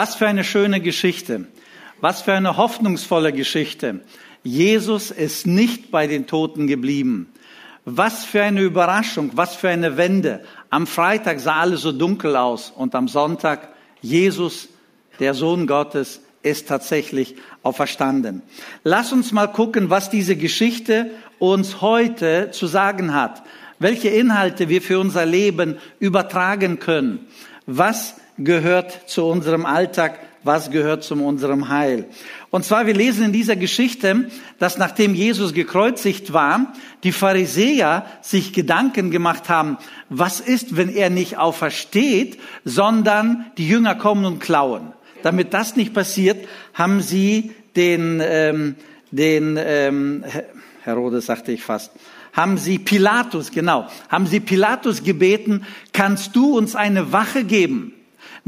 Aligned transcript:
Was 0.00 0.14
für 0.14 0.28
eine 0.28 0.44
schöne 0.44 0.80
Geschichte. 0.80 1.48
Was 2.00 2.22
für 2.22 2.32
eine 2.32 2.56
hoffnungsvolle 2.56 3.32
Geschichte. 3.32 3.98
Jesus 4.44 5.10
ist 5.10 5.44
nicht 5.44 5.90
bei 5.90 6.06
den 6.06 6.28
Toten 6.28 6.68
geblieben. 6.68 7.32
Was 7.84 8.24
für 8.24 8.44
eine 8.44 8.60
Überraschung, 8.62 9.32
was 9.34 9.56
für 9.56 9.70
eine 9.70 9.96
Wende. 9.96 10.44
Am 10.70 10.86
Freitag 10.86 11.40
sah 11.40 11.56
alles 11.56 11.80
so 11.80 11.90
dunkel 11.90 12.36
aus 12.36 12.70
und 12.70 12.94
am 12.94 13.08
Sonntag 13.08 13.70
Jesus, 14.00 14.68
der 15.18 15.34
Sohn 15.34 15.66
Gottes, 15.66 16.20
ist 16.44 16.68
tatsächlich 16.68 17.34
auferstanden. 17.64 18.42
Lass 18.84 19.12
uns 19.12 19.32
mal 19.32 19.48
gucken, 19.48 19.90
was 19.90 20.10
diese 20.10 20.36
Geschichte 20.36 21.10
uns 21.40 21.80
heute 21.80 22.52
zu 22.52 22.68
sagen 22.68 23.14
hat. 23.14 23.42
Welche 23.80 24.10
Inhalte 24.10 24.68
wir 24.68 24.80
für 24.80 25.00
unser 25.00 25.26
Leben 25.26 25.78
übertragen 25.98 26.78
können. 26.78 27.26
Was 27.66 28.14
gehört 28.38 29.08
zu 29.10 29.26
unserem 29.26 29.66
Alltag? 29.66 30.18
Was 30.44 30.70
gehört 30.70 31.02
zu 31.02 31.14
unserem 31.14 31.68
Heil? 31.68 32.06
Und 32.50 32.64
zwar, 32.64 32.86
wir 32.86 32.94
lesen 32.94 33.24
in 33.24 33.32
dieser 33.32 33.56
Geschichte, 33.56 34.30
dass 34.58 34.78
nachdem 34.78 35.14
Jesus 35.14 35.52
gekreuzigt 35.52 36.32
war, 36.32 36.72
die 37.02 37.12
Pharisäer 37.12 38.06
sich 38.22 38.52
Gedanken 38.52 39.10
gemacht 39.10 39.48
haben, 39.48 39.78
was 40.08 40.40
ist, 40.40 40.76
wenn 40.76 40.88
er 40.88 41.10
nicht 41.10 41.36
aufersteht, 41.36 42.38
sondern 42.64 43.46
die 43.58 43.68
Jünger 43.68 43.96
kommen 43.96 44.24
und 44.24 44.38
klauen. 44.38 44.92
Damit 45.22 45.52
das 45.52 45.76
nicht 45.76 45.92
passiert, 45.92 46.46
haben 46.72 47.00
sie 47.02 47.50
den, 47.74 48.22
ähm, 48.24 48.76
den 49.10 49.58
ähm, 49.60 50.24
Herodes 50.84 51.26
sagte 51.26 51.52
ich 51.52 51.62
fast, 51.62 51.92
haben 52.32 52.56
sie 52.56 52.78
Pilatus, 52.78 53.50
genau, 53.50 53.88
haben 54.08 54.26
sie 54.26 54.40
Pilatus 54.40 55.02
gebeten, 55.02 55.66
kannst 55.92 56.36
du 56.36 56.56
uns 56.56 56.76
eine 56.76 57.12
Wache 57.12 57.42
geben? 57.44 57.94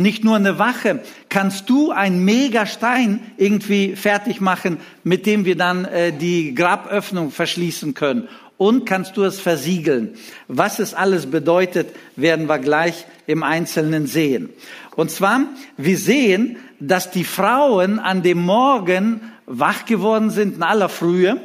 Nicht 0.00 0.24
nur 0.24 0.36
eine 0.36 0.58
Wache, 0.58 1.00
kannst 1.28 1.68
du 1.68 1.90
einen 1.90 2.24
Megastein 2.24 3.20
irgendwie 3.36 3.96
fertig 3.96 4.40
machen, 4.40 4.78
mit 5.04 5.26
dem 5.26 5.44
wir 5.44 5.56
dann 5.56 5.84
äh, 5.84 6.10
die 6.10 6.54
Graböffnung 6.54 7.30
verschließen 7.30 7.92
können? 7.92 8.26
Und 8.56 8.86
kannst 8.86 9.18
du 9.18 9.24
es 9.24 9.38
versiegeln? 9.38 10.14
Was 10.48 10.78
es 10.78 10.94
alles 10.94 11.26
bedeutet, 11.26 11.90
werden 12.16 12.46
wir 12.46 12.58
gleich 12.58 13.04
im 13.26 13.42
Einzelnen 13.42 14.06
sehen. 14.06 14.48
Und 14.96 15.10
zwar, 15.10 15.42
wir 15.76 15.98
sehen, 15.98 16.56
dass 16.78 17.10
die 17.10 17.24
Frauen 17.24 17.98
an 17.98 18.22
dem 18.22 18.40
Morgen 18.40 19.20
wach 19.44 19.84
geworden 19.84 20.30
sind 20.30 20.56
in 20.56 20.62
aller 20.62 20.88
Frühe 20.88 21.42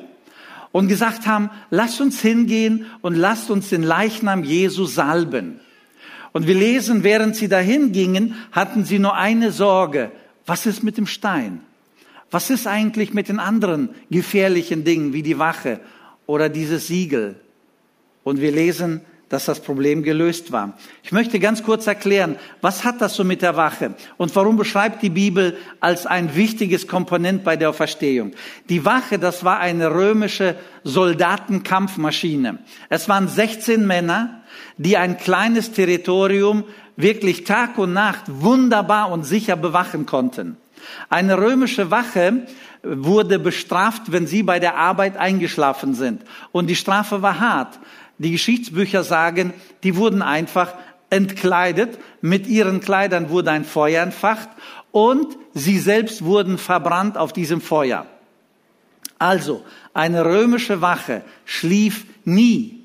und 0.71 0.87
gesagt 0.87 1.27
haben, 1.27 1.49
lasst 1.71 1.99
uns 1.99 2.21
hingehen 2.21 2.85
und 3.01 3.15
lasst 3.15 3.49
uns 3.49 3.67
den 3.67 3.83
Leichnam 3.83 4.45
Jesu 4.45 4.85
salben. 4.85 5.59
Und 6.35 6.47
wir 6.47 6.55
lesen, 6.55 7.05
während 7.05 7.37
sie 7.37 7.47
dahin 7.47 7.93
gingen, 7.93 8.35
hatten 8.51 8.83
sie 8.83 8.99
nur 8.99 9.15
eine 9.15 9.53
Sorge. 9.53 10.11
Was 10.45 10.65
ist 10.65 10.83
mit 10.83 10.97
dem 10.97 11.07
Stein? 11.07 11.61
Was 12.29 12.49
ist 12.49 12.67
eigentlich 12.67 13.13
mit 13.13 13.29
den 13.29 13.39
anderen 13.39 13.91
gefährlichen 14.09 14.83
Dingen 14.83 15.13
wie 15.13 15.23
die 15.23 15.39
Wache 15.39 15.79
oder 16.25 16.49
dieses 16.49 16.87
Siegel? 16.87 17.39
Und 18.25 18.41
wir 18.41 18.51
lesen, 18.51 18.99
dass 19.29 19.45
das 19.45 19.61
Problem 19.61 20.03
gelöst 20.03 20.51
war. 20.51 20.77
Ich 21.03 21.13
möchte 21.13 21.39
ganz 21.39 21.63
kurz 21.63 21.87
erklären, 21.87 22.35
was 22.59 22.83
hat 22.83 22.99
das 22.99 23.15
so 23.15 23.23
mit 23.23 23.41
der 23.41 23.55
Wache 23.55 23.95
und 24.17 24.35
warum 24.35 24.57
beschreibt 24.57 25.03
die 25.03 25.09
Bibel 25.09 25.57
als 25.79 26.05
ein 26.05 26.35
wichtiges 26.35 26.85
Komponent 26.85 27.45
bei 27.45 27.55
der 27.55 27.69
Auferstehung. 27.69 28.33
Die 28.67 28.83
Wache, 28.83 29.19
das 29.19 29.45
war 29.45 29.59
eine 29.59 29.89
römische 29.91 30.55
Soldatenkampfmaschine. 30.83 32.59
Es 32.89 33.07
waren 33.07 33.29
16 33.29 33.87
Männer, 33.87 34.41
die 34.77 34.97
ein 34.97 35.17
kleines 35.17 35.71
Territorium 35.71 36.63
wirklich 36.95 37.43
Tag 37.43 37.77
und 37.77 37.93
Nacht 37.93 38.23
wunderbar 38.27 39.11
und 39.11 39.23
sicher 39.23 39.55
bewachen 39.55 40.05
konnten. 40.05 40.57
Eine 41.09 41.37
römische 41.37 41.91
Wache 41.91 42.45
wurde 42.83 43.39
bestraft, 43.39 44.11
wenn 44.11 44.27
sie 44.27 44.43
bei 44.43 44.59
der 44.59 44.75
Arbeit 44.75 45.17
eingeschlafen 45.17 45.95
sind. 45.95 46.21
Und 46.51 46.67
die 46.67 46.75
Strafe 46.75 47.21
war 47.21 47.39
hart. 47.39 47.79
Die 48.17 48.31
Geschichtsbücher 48.31 49.03
sagen, 49.03 49.53
die 49.83 49.95
wurden 49.95 50.21
einfach 50.21 50.73
entkleidet, 51.09 51.97
mit 52.21 52.47
ihren 52.47 52.79
Kleidern 52.79 53.29
wurde 53.29 53.51
ein 53.51 53.65
Feuer 53.65 54.03
entfacht 54.03 54.49
und 54.91 55.37
sie 55.53 55.79
selbst 55.79 56.23
wurden 56.23 56.57
verbrannt 56.57 57.17
auf 57.17 57.33
diesem 57.33 57.61
Feuer. 57.61 58.05
Also, 59.19 59.63
eine 59.93 60.25
römische 60.25 60.81
Wache 60.81 61.21
schlief 61.45 62.05
nie. 62.25 62.84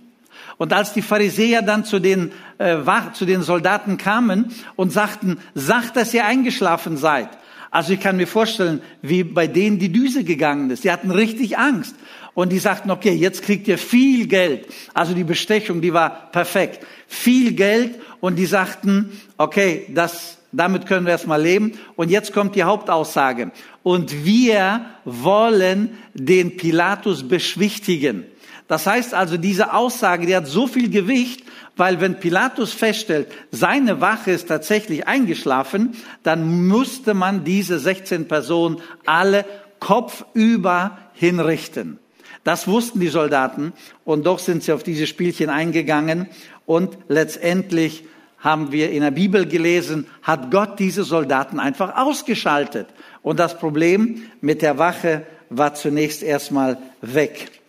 Und 0.58 0.72
als 0.72 0.92
die 0.92 1.02
Pharisäer 1.02 1.62
dann 1.62 1.84
zu 1.84 1.98
den, 1.98 2.32
äh, 2.58 2.76
zu 3.14 3.24
den 3.24 3.42
Soldaten 3.42 3.96
kamen 3.96 4.52
und 4.76 4.92
sagten, 4.92 5.38
sagt, 5.54 5.96
dass 5.96 6.12
ihr 6.14 6.24
eingeschlafen 6.26 6.96
seid. 6.96 7.28
Also 7.70 7.92
ich 7.92 8.00
kann 8.00 8.16
mir 8.16 8.26
vorstellen, 8.26 8.82
wie 9.00 9.22
bei 9.22 9.46
denen 9.46 9.78
die 9.78 9.92
Düse 9.92 10.24
gegangen 10.24 10.70
ist. 10.70 10.84
Die 10.84 10.90
hatten 10.90 11.10
richtig 11.10 11.56
Angst. 11.56 11.94
Und 12.34 12.50
die 12.50 12.58
sagten, 12.58 12.90
okay, 12.90 13.12
jetzt 13.12 13.42
kriegt 13.42 13.68
ihr 13.68 13.78
viel 13.78 14.26
Geld. 14.26 14.66
Also 14.94 15.14
die 15.14 15.24
Bestechung, 15.24 15.80
die 15.80 15.92
war 15.92 16.30
perfekt. 16.32 16.84
Viel 17.06 17.52
Geld. 17.52 18.00
Und 18.20 18.36
die 18.36 18.46
sagten, 18.46 19.12
okay, 19.36 19.86
das, 19.88 20.38
damit 20.52 20.86
können 20.86 21.06
wir 21.06 21.12
erstmal 21.12 21.40
leben. 21.42 21.78
Und 21.96 22.10
jetzt 22.10 22.32
kommt 22.32 22.56
die 22.56 22.64
Hauptaussage. 22.64 23.52
Und 23.82 24.24
wir 24.24 24.84
wollen 25.04 25.98
den 26.14 26.56
Pilatus 26.56 27.26
beschwichtigen. 27.26 28.24
Das 28.70 28.86
heißt 28.86 29.14
also, 29.14 29.36
diese 29.36 29.74
Aussage, 29.74 30.26
die 30.26 30.36
hat 30.36 30.46
so 30.46 30.68
viel 30.68 30.90
Gewicht, 30.90 31.42
weil 31.76 32.00
wenn 32.00 32.20
Pilatus 32.20 32.72
feststellt, 32.72 33.26
seine 33.50 34.00
Wache 34.00 34.30
ist 34.30 34.46
tatsächlich 34.46 35.08
eingeschlafen, 35.08 35.96
dann 36.22 36.68
musste 36.68 37.12
man 37.12 37.42
diese 37.42 37.80
16 37.80 38.28
Personen 38.28 38.80
alle 39.06 39.44
kopfüber 39.80 40.98
hinrichten. 41.14 41.98
Das 42.44 42.68
wussten 42.68 43.00
die 43.00 43.08
Soldaten 43.08 43.72
und 44.04 44.24
doch 44.24 44.38
sind 44.38 44.62
sie 44.62 44.70
auf 44.70 44.84
diese 44.84 45.08
Spielchen 45.08 45.50
eingegangen 45.50 46.28
und 46.64 46.96
letztendlich 47.08 48.04
haben 48.38 48.70
wir 48.70 48.92
in 48.92 49.02
der 49.02 49.10
Bibel 49.10 49.46
gelesen, 49.46 50.06
hat 50.22 50.52
Gott 50.52 50.78
diese 50.78 51.02
Soldaten 51.02 51.58
einfach 51.58 51.96
ausgeschaltet. 51.96 52.86
Und 53.20 53.40
das 53.40 53.58
Problem 53.58 54.22
mit 54.40 54.62
der 54.62 54.78
Wache 54.78 55.26
war 55.48 55.74
zunächst 55.74 56.22
erstmal 56.22 56.78
weg. 57.02 57.59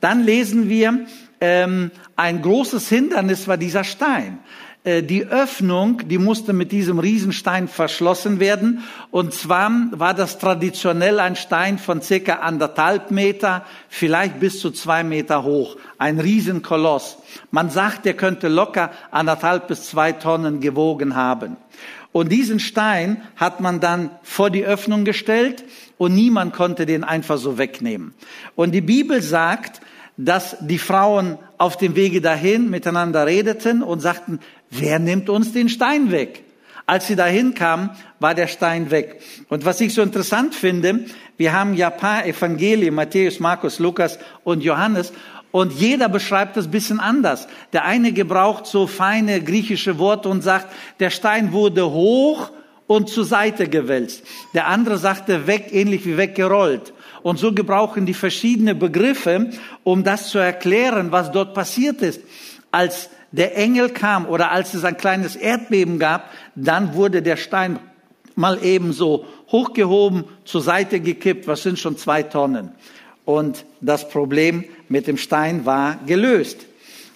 Dann 0.00 0.24
lesen 0.24 0.68
wir, 0.68 1.06
ähm, 1.40 1.90
ein 2.16 2.42
großes 2.42 2.88
Hindernis 2.88 3.48
war 3.48 3.56
dieser 3.56 3.84
Stein. 3.84 4.40
Äh, 4.82 5.02
die 5.02 5.26
Öffnung, 5.26 6.08
die 6.08 6.16
musste 6.16 6.54
mit 6.54 6.72
diesem 6.72 6.98
Riesenstein 6.98 7.68
verschlossen 7.68 8.40
werden. 8.40 8.82
Und 9.10 9.34
zwar 9.34 9.70
war 9.92 10.14
das 10.14 10.38
traditionell 10.38 11.20
ein 11.20 11.36
Stein 11.36 11.78
von 11.78 12.00
circa 12.00 12.36
anderthalb 12.36 13.10
Meter, 13.10 13.64
vielleicht 13.88 14.40
bis 14.40 14.60
zu 14.60 14.70
zwei 14.70 15.04
Meter 15.04 15.44
hoch. 15.44 15.76
Ein 15.98 16.18
Riesenkoloss. 16.18 17.18
Man 17.50 17.68
sagt, 17.68 18.06
der 18.06 18.14
könnte 18.14 18.48
locker 18.48 18.90
anderthalb 19.10 19.68
bis 19.68 19.90
zwei 19.90 20.12
Tonnen 20.12 20.60
gewogen 20.60 21.14
haben. 21.14 21.56
Und 22.12 22.32
diesen 22.32 22.58
Stein 22.58 23.22
hat 23.36 23.60
man 23.60 23.80
dann 23.80 24.10
vor 24.22 24.50
die 24.50 24.64
Öffnung 24.64 25.04
gestellt 25.04 25.64
und 25.96 26.14
niemand 26.14 26.54
konnte 26.54 26.86
den 26.86 27.04
einfach 27.04 27.38
so 27.38 27.56
wegnehmen. 27.56 28.14
Und 28.56 28.72
die 28.72 28.80
Bibel 28.80 29.22
sagt, 29.22 29.80
dass 30.16 30.56
die 30.60 30.78
Frauen 30.78 31.38
auf 31.56 31.76
dem 31.76 31.94
Wege 31.94 32.20
dahin 32.20 32.68
miteinander 32.68 33.26
redeten 33.26 33.82
und 33.82 34.00
sagten, 34.00 34.40
wer 34.70 34.98
nimmt 34.98 35.30
uns 35.30 35.52
den 35.52 35.68
Stein 35.68 36.10
weg? 36.10 36.44
Als 36.84 37.06
sie 37.06 37.14
dahin 37.14 37.54
kamen, 37.54 37.90
war 38.18 38.34
der 38.34 38.48
Stein 38.48 38.90
weg. 38.90 39.22
Und 39.48 39.64
was 39.64 39.80
ich 39.80 39.94
so 39.94 40.02
interessant 40.02 40.56
finde, 40.56 41.04
wir 41.36 41.52
haben 41.52 41.74
ja 41.74 41.88
paar 41.88 42.26
Evangelien, 42.26 42.94
Matthäus, 42.94 43.38
Markus, 43.38 43.78
Lukas 43.78 44.18
und 44.42 44.64
Johannes, 44.64 45.12
und 45.52 45.72
jeder 45.72 46.08
beschreibt 46.08 46.56
das 46.56 46.70
bisschen 46.70 47.00
anders. 47.00 47.48
Der 47.72 47.84
eine 47.84 48.12
gebraucht 48.12 48.66
so 48.66 48.86
feine 48.86 49.42
griechische 49.42 49.98
Worte 49.98 50.28
und 50.28 50.42
sagt, 50.42 50.68
der 51.00 51.10
Stein 51.10 51.52
wurde 51.52 51.90
hoch 51.90 52.50
und 52.86 53.08
zur 53.08 53.24
Seite 53.24 53.68
gewälzt. 53.68 54.24
Der 54.54 54.66
andere 54.66 54.98
sagte 54.98 55.46
weg, 55.46 55.68
ähnlich 55.72 56.06
wie 56.06 56.16
weggerollt. 56.16 56.92
Und 57.22 57.38
so 57.38 57.52
gebrauchen 57.52 58.06
die 58.06 58.14
verschiedene 58.14 58.74
Begriffe, 58.74 59.50
um 59.84 60.04
das 60.04 60.28
zu 60.28 60.38
erklären, 60.38 61.12
was 61.12 61.32
dort 61.32 61.54
passiert 61.54 62.00
ist. 62.02 62.20
Als 62.70 63.10
der 63.32 63.56
Engel 63.56 63.90
kam 63.90 64.26
oder 64.26 64.50
als 64.50 64.74
es 64.74 64.84
ein 64.84 64.96
kleines 64.96 65.36
Erdbeben 65.36 65.98
gab, 65.98 66.30
dann 66.54 66.94
wurde 66.94 67.22
der 67.22 67.36
Stein 67.36 67.78
mal 68.34 68.58
ebenso 68.62 69.24
hochgehoben, 69.52 70.24
zur 70.44 70.62
Seite 70.62 71.00
gekippt, 71.00 71.46
was 71.46 71.62
sind 71.62 71.78
schon 71.78 71.96
zwei 71.96 72.22
Tonnen. 72.22 72.70
Und 73.30 73.64
das 73.80 74.08
Problem 74.08 74.64
mit 74.88 75.06
dem 75.06 75.16
Stein 75.16 75.64
war 75.64 76.00
gelöst. 76.04 76.66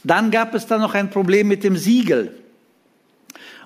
Dann 0.04 0.30
gab 0.30 0.54
es 0.54 0.68
da 0.68 0.78
noch 0.78 0.94
ein 0.94 1.10
Problem 1.10 1.48
mit 1.48 1.64
dem 1.64 1.76
Siegel. 1.76 2.36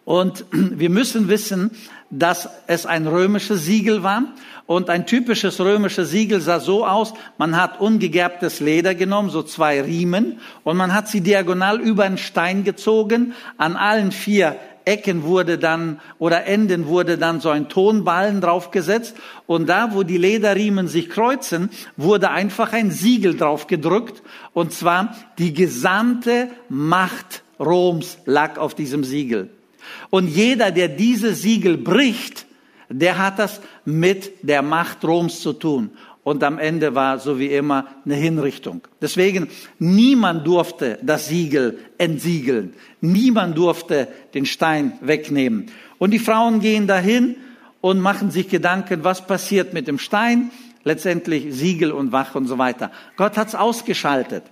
Und 0.07 0.47
wir 0.53 0.89
müssen 0.89 1.29
wissen, 1.29 1.73
dass 2.09 2.49
es 2.67 2.87
ein 2.87 3.07
römisches 3.07 3.67
Siegel 3.67 4.03
war. 4.03 4.23
Und 4.65 4.89
ein 4.89 5.07
typisches 5.07 5.61
römisches 5.61 6.11
Siegel 6.11 6.41
sah 6.41 6.59
so 6.59 6.87
aus, 6.87 7.13
man 7.37 7.55
hat 7.55 7.83
ungegerbtes 7.83 8.61
Leder 8.61 8.95
genommen, 8.95 9.29
so 9.29 9.43
zwei 9.43 9.83
Riemen, 9.83 10.41
und 10.65 10.77
man 10.79 10.95
hat 10.95 11.09
sie 11.09 11.21
diagonal 11.21 11.81
über 11.81 12.05
einen 12.05 12.19
Stein 12.19 12.65
gezogen, 12.65 13.35
an 13.59 13.77
allen 13.77 14.11
vier 14.11 14.57
Ecken 14.89 15.23
wurde 15.23 15.59
dann 15.59 16.01
oder 16.19 16.47
Enden 16.47 16.87
wurde 16.87 17.19
dann 17.19 17.41
so 17.41 17.51
ein 17.51 17.69
Tonballen 17.69 18.41
draufgesetzt 18.41 19.15
und 19.47 19.69
da, 19.69 19.91
wo 19.93 20.03
die 20.03 20.17
Lederriemen 20.17 20.89
sich 20.89 21.11
kreuzen, 21.11 21.69
wurde 21.99 22.31
einfach 22.31 22.73
ein 22.73 22.91
Siegel 22.91 23.37
drauf 23.37 23.67
gedrückt 23.67 24.23
und 24.55 24.73
zwar 24.73 25.15
die 25.39 25.53
gesamte 25.53 26.49
Macht 26.71 27.43
Roms 27.61 28.19
lag 28.25 28.57
auf 28.57 28.75
diesem 28.75 29.05
Siegel. 29.05 29.51
Und 30.11 30.29
jeder, 30.29 30.71
der 30.71 30.89
diese 30.89 31.35
Siegel 31.35 31.77
bricht, 31.77 32.47
der 32.89 33.19
hat 33.19 33.39
das 33.39 33.61
mit 33.85 34.33
der 34.43 34.63
Macht 34.63 35.05
Roms 35.05 35.41
zu 35.41 35.53
tun. 35.53 35.91
Und 36.29 36.45
am 36.45 36.59
Ende 36.59 36.95
war, 36.95 37.19
so 37.19 37.39
wie 37.39 37.47
immer, 37.47 37.87
eine 38.05 38.15
Hinrichtung. 38.15 38.83
Deswegen, 39.01 39.49
niemand 39.79 40.47
durfte 40.47 40.99
das 41.01 41.29
Siegel 41.29 41.79
entsiegeln. 41.97 42.75
Niemand 43.01 43.57
durfte 43.57 44.09
den 44.35 44.45
Stein 44.45 44.93
wegnehmen. 45.01 45.71
Und 45.97 46.11
die 46.11 46.19
Frauen 46.19 46.61
gehen 46.61 46.87
dahin 46.87 47.37
und 47.81 47.99
machen 48.01 48.31
sich 48.31 48.51
Gedanken, 48.51 49.05
was 49.05 49.27
passiert 49.27 49.73
mit 49.73 49.89
dem 49.89 49.99
Stein? 49.99 50.51
Letztendlich 50.85 51.47
Siegel 51.49 51.93
und 51.93 52.13
Wach 52.13 52.35
und 52.35 52.47
so 52.47 52.59
weiter. 52.59 52.93
Gott 53.17 53.39
hat's 53.39 53.55
ausgeschaltet. 53.55 54.43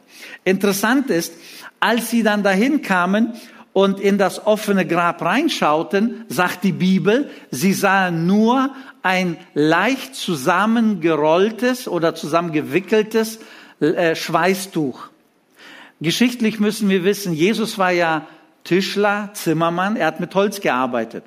Interessant 0.45 1.11
ist, 1.11 1.35
als 1.79 2.11
sie 2.11 2.23
dann 2.23 2.43
dahin 2.43 2.81
kamen 2.81 3.35
und 3.75 4.01
in 4.01 4.17
das 4.17 4.47
offene 4.47 4.87
Grab 4.87 5.21
reinschauten, 5.21 6.25
sagt 6.29 6.65
die 6.65 6.73
Bibel, 6.73 7.29
sie 7.51 7.75
sahen 7.75 8.27
nur 8.27 8.71
ein 9.07 9.37
leicht 9.55 10.17
zusammengerolltes 10.17 11.87
oder 11.87 12.17
zusammengewickeltes 12.17 13.39
äh, 13.79 14.17
Schweißtuch. 14.17 14.99
Geschichtlich 16.01 16.59
müssen 16.59 16.89
wir 16.89 17.05
wissen, 17.05 17.33
Jesus 17.33 17.79
war 17.79 17.93
ja 17.93 18.27
Tischler, 18.65 19.31
Zimmermann, 19.33 19.95
er 19.95 20.09
hat 20.09 20.19
mit 20.19 20.35
Holz 20.35 20.61
gearbeitet. 20.61 21.23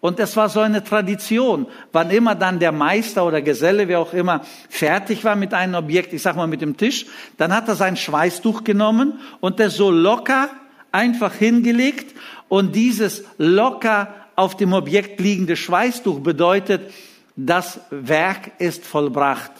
Und 0.00 0.20
es 0.20 0.36
war 0.36 0.48
so 0.48 0.60
eine 0.60 0.84
Tradition, 0.84 1.66
wann 1.90 2.10
immer 2.10 2.36
dann 2.36 2.60
der 2.60 2.70
Meister 2.70 3.26
oder 3.26 3.42
Geselle, 3.42 3.88
wer 3.88 3.98
auch 3.98 4.12
immer, 4.12 4.42
fertig 4.68 5.24
war 5.24 5.34
mit 5.34 5.52
einem 5.54 5.74
Objekt, 5.74 6.12
ich 6.12 6.22
sag 6.22 6.36
mal 6.36 6.46
mit 6.46 6.60
dem 6.60 6.76
Tisch, 6.76 7.06
dann 7.36 7.52
hat 7.52 7.66
er 7.66 7.74
sein 7.74 7.96
Schweißtuch 7.96 8.62
genommen 8.62 9.18
und 9.40 9.58
der 9.58 9.70
so 9.70 9.90
locker 9.90 10.50
einfach 10.92 11.34
hingelegt 11.34 12.14
und 12.48 12.76
dieses 12.76 13.24
locker 13.38 14.14
auf 14.36 14.56
dem 14.56 14.72
Objekt 14.72 15.18
liegende 15.18 15.56
Schweißtuch 15.56 16.20
bedeutet, 16.20 16.92
das 17.36 17.80
Werk 17.90 18.52
ist 18.58 18.84
vollbracht. 18.84 19.52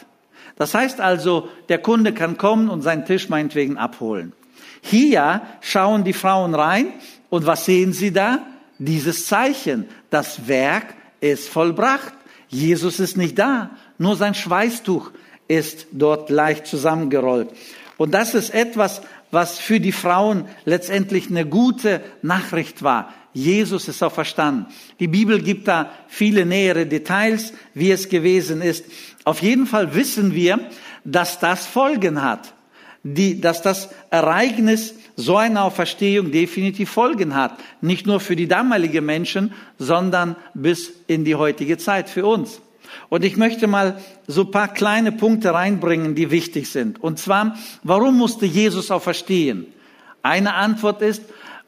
Das 0.57 0.75
heißt 0.75 1.01
also, 1.01 1.49
der 1.69 1.79
Kunde 1.79 2.13
kann 2.13 2.37
kommen 2.37 2.69
und 2.69 2.83
seinen 2.83 3.05
Tisch 3.05 3.29
meinetwegen 3.29 3.77
abholen. 3.77 4.33
Hier 4.83 5.43
schauen 5.61 6.05
die 6.05 6.13
Frauen 6.13 6.55
rein 6.55 6.93
und 7.31 7.47
was 7.47 7.65
sehen 7.65 7.93
sie 7.93 8.13
da? 8.13 8.47
Dieses 8.79 9.27
Zeichen. 9.27 9.89
Das 10.11 10.47
Werk 10.47 10.95
ist 11.21 11.49
vollbracht. 11.49 12.13
Jesus 12.49 13.01
ist 13.01 13.17
nicht 13.17 13.39
da. 13.39 13.71
Nur 13.99 14.17
sein 14.17 14.35
Schweißtuch 14.35 15.11
ist 15.49 15.87
dort 15.93 16.31
leicht 16.31 16.67
zusammengerollt. 16.67 17.51
Und 17.97 18.13
das 18.13 18.35
ist 18.35 18.53
etwas, 18.53 19.03
was 19.31 19.59
für 19.59 19.81
die 19.81 19.93
Frauen 19.93 20.47
letztendlich 20.65 21.29
eine 21.29 21.47
gute 21.47 22.01
Nachricht 22.23 22.83
war. 22.83 23.13
Jesus 23.35 23.89
ist 23.89 24.03
auferstanden. 24.03 24.67
Die 25.01 25.09
Bibel 25.09 25.43
gibt 25.43 25.69
da 25.69 25.91
viele 26.07 26.47
nähere 26.47 26.87
Details, 26.87 27.53
wie 27.75 27.91
es 27.91 28.09
gewesen 28.09 28.63
ist. 28.63 28.85
Auf 29.25 29.43
jeden 29.43 29.67
Fall 29.67 29.95
wissen 29.95 30.35
wir, 30.35 30.61
dass 31.05 31.41
das 31.41 31.67
Folgen 31.67 32.23
hat. 32.23 32.55
Die, 33.03 33.39
dass 33.39 33.61
das 33.61 33.91
Ereignis 34.11 34.95
so 35.17 35.37
eine 35.37 35.63
Auferstehung 35.63 36.31
definitiv 36.31 36.91
Folgen 36.91 37.35
hat. 37.35 37.59
Nicht 37.83 38.07
nur 38.07 38.21
für 38.21 38.37
die 38.37 38.49
damaligen 38.49 39.05
Menschen, 39.05 39.53
sondern 39.79 40.37
bis 40.55 40.93
in 41.07 41.25
die 41.25 41.35
heutige 41.35 41.77
Zeit 41.77 42.09
für 42.09 42.25
uns. 42.25 42.61
Und 43.09 43.25
ich 43.25 43.37
möchte 43.37 43.67
mal 43.67 43.99
so 44.27 44.45
paar 44.45 44.69
kleine 44.69 45.13
Punkte 45.13 45.53
reinbringen, 45.53 46.15
die 46.15 46.31
wichtig 46.31 46.71
sind. 46.71 47.03
Und 47.03 47.19
zwar, 47.19 47.57
warum 47.83 48.17
musste 48.17 48.47
Jesus 48.47 48.91
auferstehen? 48.91 49.67
Eine 50.23 50.55
Antwort 50.55 51.03
ist, 51.03 51.23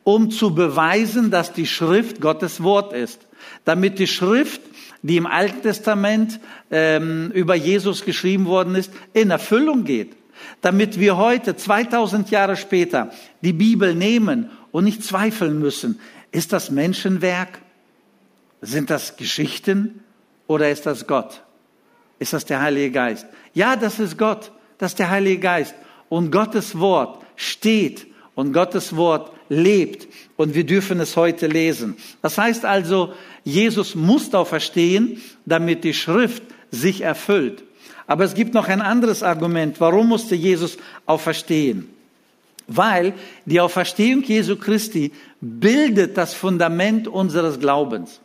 um 0.06 0.30
zu 0.30 0.54
beweisen, 0.54 1.32
dass 1.32 1.52
die 1.52 1.66
Schrift 1.66 2.20
Gottes 2.20 2.62
Wort 2.62 2.92
ist. 2.92 3.26
Damit 3.64 3.98
die 3.98 4.06
Schrift, 4.06 4.60
die 5.02 5.16
im 5.16 5.26
Alten 5.26 5.62
Testament 5.62 6.38
ähm, 6.70 7.32
über 7.32 7.56
Jesus 7.56 8.04
geschrieben 8.04 8.44
worden 8.46 8.76
ist, 8.76 8.92
in 9.14 9.32
Erfüllung 9.32 9.82
geht. 9.82 10.12
Damit 10.60 11.00
wir 11.00 11.16
heute, 11.16 11.56
2000 11.56 12.30
Jahre 12.30 12.54
später, 12.54 13.10
die 13.42 13.52
Bibel 13.52 13.96
nehmen 13.96 14.48
und 14.70 14.84
nicht 14.84 15.02
zweifeln 15.02 15.58
müssen. 15.58 15.98
Ist 16.30 16.52
das 16.52 16.70
Menschenwerk? 16.70 17.58
Sind 18.60 18.90
das 18.90 19.16
Geschichten? 19.16 20.04
Oder 20.46 20.70
ist 20.70 20.86
das 20.86 21.08
Gott? 21.08 21.42
Ist 22.20 22.32
das 22.32 22.44
der 22.44 22.62
Heilige 22.62 22.92
Geist? 22.92 23.26
Ja, 23.54 23.74
das 23.74 23.98
ist 23.98 24.16
Gott. 24.16 24.52
Das 24.78 24.92
ist 24.92 25.00
der 25.00 25.10
Heilige 25.10 25.40
Geist. 25.40 25.74
Und 26.08 26.30
Gottes 26.30 26.78
Wort 26.78 27.24
steht 27.34 28.06
und 28.36 28.52
Gottes 28.52 28.94
Wort 28.94 29.32
lebt 29.48 30.06
und 30.36 30.54
wir 30.54 30.64
dürfen 30.64 31.00
es 31.00 31.16
heute 31.16 31.48
lesen. 31.48 31.96
Das 32.22 32.38
heißt 32.38 32.64
also, 32.64 33.12
Jesus 33.42 33.96
muss 33.96 34.32
auferstehen, 34.32 35.20
damit 35.44 35.82
die 35.82 35.94
Schrift 35.94 36.44
sich 36.70 37.00
erfüllt. 37.00 37.64
Aber 38.06 38.22
es 38.24 38.34
gibt 38.34 38.54
noch 38.54 38.68
ein 38.68 38.82
anderes 38.82 39.24
Argument. 39.24 39.80
Warum 39.80 40.08
musste 40.08 40.36
Jesus 40.36 40.76
auferstehen? 41.06 41.88
Weil 42.68 43.14
die 43.46 43.60
Auferstehung 43.60 44.22
Jesu 44.22 44.56
Christi 44.56 45.12
bildet 45.40 46.16
das 46.16 46.34
Fundament 46.34 47.08
unseres 47.08 47.58
Glaubens. 47.58 48.20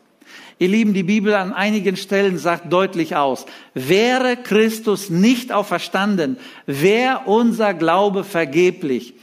Ihr 0.59 0.67
Lieben, 0.67 0.93
die 0.93 1.03
Bibel 1.03 1.33
an 1.33 1.53
einigen 1.53 1.95
Stellen 1.95 2.37
sagt 2.37 2.71
deutlich 2.71 3.15
aus, 3.15 3.45
wäre 3.73 4.37
Christus 4.37 5.09
nicht 5.09 5.51
auferstanden, 5.51 6.37
wäre 6.67 7.21
unser 7.25 7.73
Glaube 7.73 8.23
vergeblich, 8.23 9.15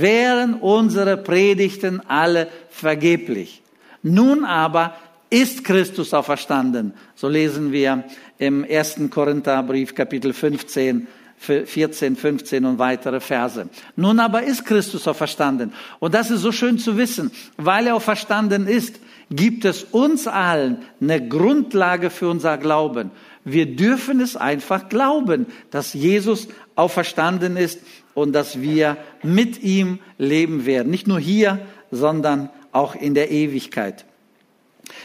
wären 0.00 0.54
unsere 0.54 1.16
Predigten 1.16 2.00
alle 2.08 2.48
vergeblich. 2.70 3.62
Nun 4.02 4.44
aber 4.44 4.94
ist 5.30 5.64
Christus 5.64 6.14
auferstanden. 6.14 6.94
So 7.14 7.28
lesen 7.28 7.72
wir 7.72 8.04
im 8.38 8.64
ersten 8.64 9.10
Korintherbrief 9.10 9.94
Kapitel 9.94 10.32
15, 10.32 11.06
14, 11.38 12.16
15 12.16 12.64
und 12.64 12.78
weitere 12.78 13.20
Verse. 13.20 13.68
Nun 13.96 14.20
aber 14.20 14.42
ist 14.42 14.64
Christus 14.64 15.08
auferstanden. 15.08 15.72
Und 15.98 16.14
das 16.14 16.30
ist 16.30 16.40
so 16.40 16.52
schön 16.52 16.78
zu 16.78 16.96
wissen, 16.96 17.30
weil 17.56 17.88
er 17.88 17.96
auferstanden 17.96 18.66
ist, 18.66 19.00
gibt 19.30 19.64
es 19.64 19.84
uns 19.84 20.26
allen 20.26 20.78
eine 21.00 21.26
Grundlage 21.26 22.10
für 22.10 22.28
unser 22.28 22.58
Glauben. 22.58 23.10
Wir 23.44 23.76
dürfen 23.76 24.20
es 24.20 24.36
einfach 24.36 24.88
glauben, 24.88 25.46
dass 25.70 25.92
Jesus 25.92 26.48
auferstanden 26.74 27.56
ist 27.56 27.80
und 28.14 28.32
dass 28.32 28.60
wir 28.60 28.96
mit 29.22 29.62
ihm 29.62 29.98
leben 30.18 30.64
werden. 30.66 30.90
Nicht 30.90 31.06
nur 31.06 31.20
hier, 31.20 31.60
sondern 31.90 32.48
auch 32.72 32.94
in 32.94 33.14
der 33.14 33.30
Ewigkeit. 33.30 34.04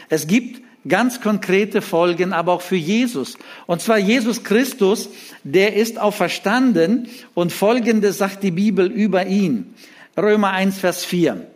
Es 0.08 0.26
gibt 0.26 0.62
ganz 0.88 1.20
konkrete 1.20 1.82
Folgen, 1.82 2.32
aber 2.32 2.52
auch 2.52 2.62
für 2.62 2.76
Jesus. 2.76 3.36
Und 3.66 3.82
zwar 3.82 3.98
Jesus 3.98 4.42
Christus, 4.42 5.10
der 5.44 5.76
ist 5.76 5.98
auferstanden 5.98 7.08
und 7.34 7.52
folgendes 7.52 8.18
sagt 8.18 8.42
die 8.42 8.50
Bibel 8.50 8.90
über 8.90 9.26
ihn. 9.26 9.74
Römer 10.16 10.50
1, 10.50 10.78
Vers 10.78 11.04
4. 11.04 11.46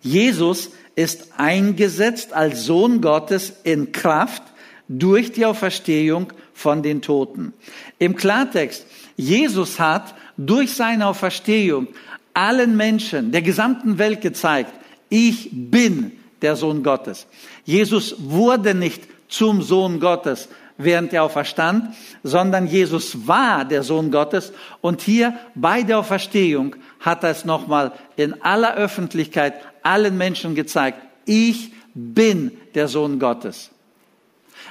Jesus 0.00 0.70
ist 0.96 1.28
eingesetzt 1.38 2.32
als 2.32 2.64
Sohn 2.64 3.00
Gottes 3.00 3.52
in 3.64 3.92
Kraft 3.92 4.42
durch 4.88 5.32
die 5.32 5.46
Auferstehung 5.46 6.32
von 6.52 6.82
den 6.82 7.02
Toten. 7.02 7.52
Im 7.98 8.16
Klartext, 8.16 8.86
Jesus 9.16 9.80
hat 9.80 10.14
durch 10.36 10.72
seine 10.72 11.06
Auferstehung 11.06 11.88
allen 12.32 12.76
Menschen 12.76 13.32
der 13.32 13.42
gesamten 13.42 13.98
Welt 13.98 14.20
gezeigt, 14.20 14.72
ich 15.08 15.48
bin 15.52 16.12
der 16.42 16.56
Sohn 16.56 16.82
Gottes. 16.82 17.26
Jesus 17.64 18.16
wurde 18.18 18.74
nicht 18.74 19.02
zum 19.28 19.62
Sohn 19.62 20.00
Gottes, 20.00 20.48
während 20.76 21.12
er 21.12 21.22
auferstand, 21.24 21.94
sondern 22.22 22.66
Jesus 22.66 23.26
war 23.26 23.64
der 23.64 23.82
Sohn 23.82 24.10
Gottes 24.10 24.52
und 24.80 25.02
hier 25.02 25.34
bei 25.54 25.82
der 25.82 26.00
Auferstehung 26.00 26.76
hat 27.00 27.22
er 27.22 27.30
es 27.30 27.44
nochmal 27.44 27.92
in 28.16 28.42
aller 28.42 28.74
Öffentlichkeit 28.74 29.54
allen 29.82 30.16
Menschen 30.16 30.54
gezeigt, 30.54 30.98
ich 31.26 31.72
bin 31.94 32.50
der 32.74 32.88
Sohn 32.88 33.18
Gottes. 33.18 33.70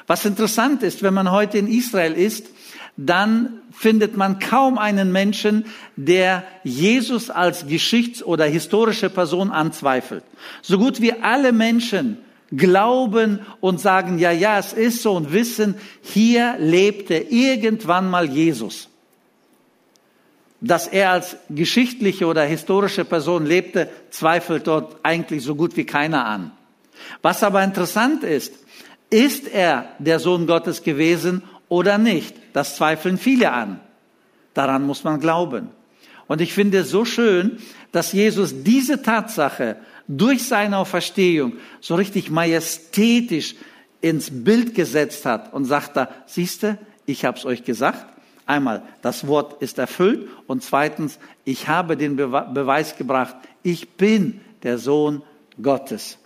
Was 0.08 0.26
interessant 0.26 0.84
ist, 0.84 1.04
wenn 1.04 1.14
man 1.14 1.32
heute 1.32 1.58
in 1.58 1.68
Israel 1.68 2.14
ist, 2.14 2.48
dann 2.98 3.62
findet 3.72 4.18
man 4.18 4.40
kaum 4.40 4.78
einen 4.78 5.12
Menschen, 5.12 5.66
der 5.96 6.44
Jesus 6.64 7.30
als 7.30 7.66
Geschichts- 7.68 8.24
oder 8.24 8.46
historische 8.46 9.10
Person 9.10 9.52
anzweifelt. 9.52 10.24
So 10.62 10.78
gut 10.78 11.02
wie 11.02 11.14
alle 11.14 11.52
Menschen 11.52 12.18
glauben 12.52 13.40
und 13.62 13.80
sagen, 13.80 14.20
ja, 14.20 14.32
ja, 14.32 14.60
es 14.60 14.74
ist 14.74 15.02
so 15.02 15.14
und 15.14 15.34
wissen, 15.34 15.76
hier 16.04 16.56
lebte 16.60 17.16
irgendwann 17.16 18.10
mal 18.10 18.30
Jesus. 18.30 18.90
Dass 20.62 20.88
er 20.88 21.12
als 21.12 21.36
geschichtliche 21.50 22.28
oder 22.28 22.44
historische 22.44 23.06
Person 23.06 23.46
lebte, 23.46 23.90
zweifelt 24.12 24.68
dort 24.68 24.98
eigentlich 25.04 25.44
so 25.44 25.56
gut 25.56 25.76
wie 25.76 25.86
keiner 25.86 26.26
an. 26.26 26.52
Was 27.22 27.44
aber 27.44 27.64
interessant 27.64 28.24
ist, 28.24 28.54
ist 29.10 29.48
er 29.48 29.88
der 30.00 30.20
Sohn 30.20 30.48
Gottes 30.48 30.84
gewesen 30.84 31.44
oder 31.70 31.98
nicht? 31.98 32.36
Das 32.54 32.76
zweifeln 32.76 33.18
viele 33.18 33.52
an. 33.52 33.80
Daran 34.54 34.84
muss 34.84 35.04
man 35.04 35.20
glauben. 35.20 35.70
Und 36.28 36.42
ich 36.42 36.54
finde 36.54 36.80
es 36.80 36.90
so 36.90 37.06
schön, 37.06 37.58
dass 37.92 38.12
Jesus 38.12 38.64
diese 38.64 39.02
Tatsache 39.02 39.78
durch 40.08 40.44
seine 40.44 40.78
Auferstehung 40.78 41.54
so 41.80 41.96
richtig 41.96 42.30
majestätisch 42.30 43.56
ins 44.02 44.30
Bild 44.32 44.76
gesetzt 44.76 45.26
hat 45.26 45.54
und 45.54 45.66
sagt 45.66 45.96
da, 45.96 46.10
siehste, 46.26 46.78
ich 47.06 47.26
hab's 47.26 47.46
euch 47.46 47.64
gesagt. 47.64 48.06
Einmal, 48.46 48.84
das 49.02 49.28
Wort 49.28 49.62
ist 49.62 49.78
erfüllt 49.78 50.28
und 50.48 50.64
zweitens, 50.64 51.18
ich 51.46 51.70
habe 51.70 51.96
den 51.96 52.18
Beweis 52.18 52.98
gebracht, 52.98 53.36
ich 53.64 53.92
bin 53.92 54.42
der 54.64 54.78
Sohn 54.78 55.24
Gottes. 55.62 56.18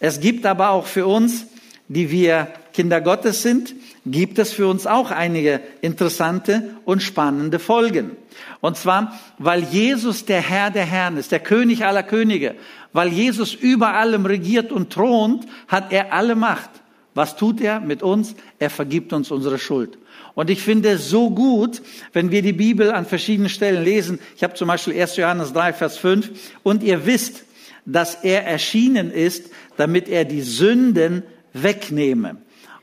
Es 0.00 0.20
gibt 0.20 0.46
aber 0.46 0.70
auch 0.70 0.86
für 0.86 1.06
uns, 1.06 1.46
die 1.88 2.10
wir 2.10 2.48
Kinder 2.72 3.00
Gottes 3.00 3.42
sind, 3.42 3.74
gibt 4.06 4.38
es 4.38 4.52
für 4.52 4.66
uns 4.66 4.86
auch 4.86 5.10
einige 5.10 5.60
interessante 5.82 6.70
und 6.84 7.02
spannende 7.02 7.58
Folgen. 7.58 8.16
Und 8.60 8.76
zwar, 8.76 9.18
weil 9.38 9.62
Jesus 9.64 10.24
der 10.24 10.40
Herr 10.40 10.70
der 10.70 10.86
Herren 10.86 11.16
ist, 11.16 11.32
der 11.32 11.40
König 11.40 11.84
aller 11.84 12.02
Könige, 12.02 12.54
weil 12.92 13.08
Jesus 13.08 13.54
über 13.54 13.94
allem 13.94 14.24
regiert 14.24 14.72
und 14.72 14.92
thront, 14.92 15.46
hat 15.68 15.92
er 15.92 16.12
alle 16.12 16.34
Macht. 16.34 16.70
Was 17.14 17.36
tut 17.36 17.60
er 17.60 17.80
mit 17.80 18.02
uns? 18.02 18.34
Er 18.58 18.70
vergibt 18.70 19.12
uns 19.12 19.30
unsere 19.30 19.58
Schuld. 19.58 19.98
Und 20.34 20.48
ich 20.48 20.62
finde 20.62 20.90
es 20.90 21.10
so 21.10 21.30
gut, 21.30 21.82
wenn 22.12 22.30
wir 22.30 22.40
die 22.40 22.52
Bibel 22.52 22.92
an 22.92 23.04
verschiedenen 23.04 23.48
Stellen 23.48 23.84
lesen. 23.84 24.20
Ich 24.36 24.44
habe 24.44 24.54
zum 24.54 24.68
Beispiel 24.68 24.98
1. 24.98 25.16
Johannes 25.16 25.52
3, 25.52 25.72
Vers 25.72 25.98
5. 25.98 26.30
Und 26.62 26.82
ihr 26.82 27.04
wisst, 27.04 27.44
dass 27.92 28.16
er 28.22 28.46
erschienen 28.46 29.10
ist, 29.10 29.50
damit 29.76 30.08
er 30.08 30.24
die 30.24 30.42
Sünden 30.42 31.22
wegnehme. 31.52 32.36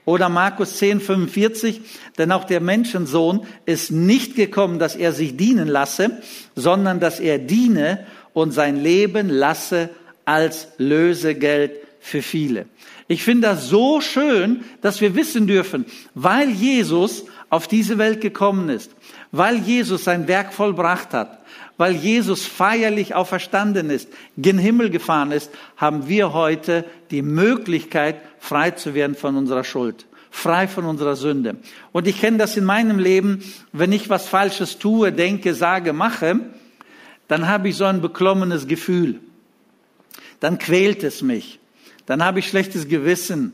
Oder 0.05 0.29
Markus 0.29 0.77
10, 0.77 1.01
45, 1.01 1.81
denn 2.17 2.31
auch 2.31 2.45
der 2.45 2.61
Menschensohn 2.61 3.45
ist 3.65 3.91
nicht 3.91 4.35
gekommen, 4.35 4.79
dass 4.79 4.95
er 4.95 5.11
sich 5.11 5.35
dienen 5.35 5.67
lasse, 5.67 6.21
sondern 6.55 7.01
dass 7.01 7.19
er 7.19 7.39
diene 7.39 8.05
und 8.33 8.51
sein 8.51 8.81
Leben 8.81 9.29
lasse 9.29 9.89
als 10.23 10.69
Lösegeld 10.77 11.71
für 11.99 12.21
viele. 12.21 12.67
Ich 13.09 13.23
finde 13.23 13.47
das 13.49 13.67
so 13.67 13.99
schön, 13.99 14.63
dass 14.81 15.01
wir 15.01 15.15
wissen 15.15 15.45
dürfen, 15.45 15.85
weil 16.13 16.49
Jesus 16.51 17.25
auf 17.49 17.67
diese 17.67 17.97
Welt 17.97 18.21
gekommen 18.21 18.69
ist, 18.69 18.91
weil 19.31 19.57
Jesus 19.57 20.03
sein 20.05 20.27
Werk 20.27 20.53
vollbracht 20.53 21.13
hat, 21.13 21.43
weil 21.77 21.95
Jesus 21.95 22.45
feierlich 22.45 23.15
auferstanden 23.15 23.89
ist, 23.89 24.09
gen 24.37 24.57
Himmel 24.57 24.89
gefahren 24.89 25.31
ist, 25.31 25.51
haben 25.77 26.07
wir 26.07 26.33
heute 26.33 26.85
die 27.11 27.21
Möglichkeit, 27.21 28.17
frei 28.39 28.71
zu 28.71 28.93
werden 28.93 29.15
von 29.15 29.35
unserer 29.35 29.63
Schuld, 29.63 30.05
frei 30.31 30.67
von 30.67 30.85
unserer 30.85 31.15
Sünde. 31.15 31.57
Und 31.91 32.07
ich 32.07 32.19
kenne 32.19 32.37
das 32.37 32.57
in 32.57 32.65
meinem 32.65 32.99
Leben, 32.99 33.43
wenn 33.71 33.91
ich 33.91 34.09
was 34.09 34.27
Falsches 34.27 34.79
tue, 34.79 35.11
denke, 35.11 35.53
sage, 35.53 35.93
mache, 35.93 36.39
dann 37.27 37.47
habe 37.47 37.69
ich 37.69 37.75
so 37.75 37.85
ein 37.85 38.01
beklommenes 38.01 38.67
Gefühl. 38.67 39.19
Dann 40.39 40.57
quält 40.57 41.03
es 41.03 41.21
mich. 41.21 41.59
Dann 42.05 42.23
habe 42.23 42.39
ich 42.39 42.47
schlechtes 42.47 42.87
Gewissen. 42.87 43.53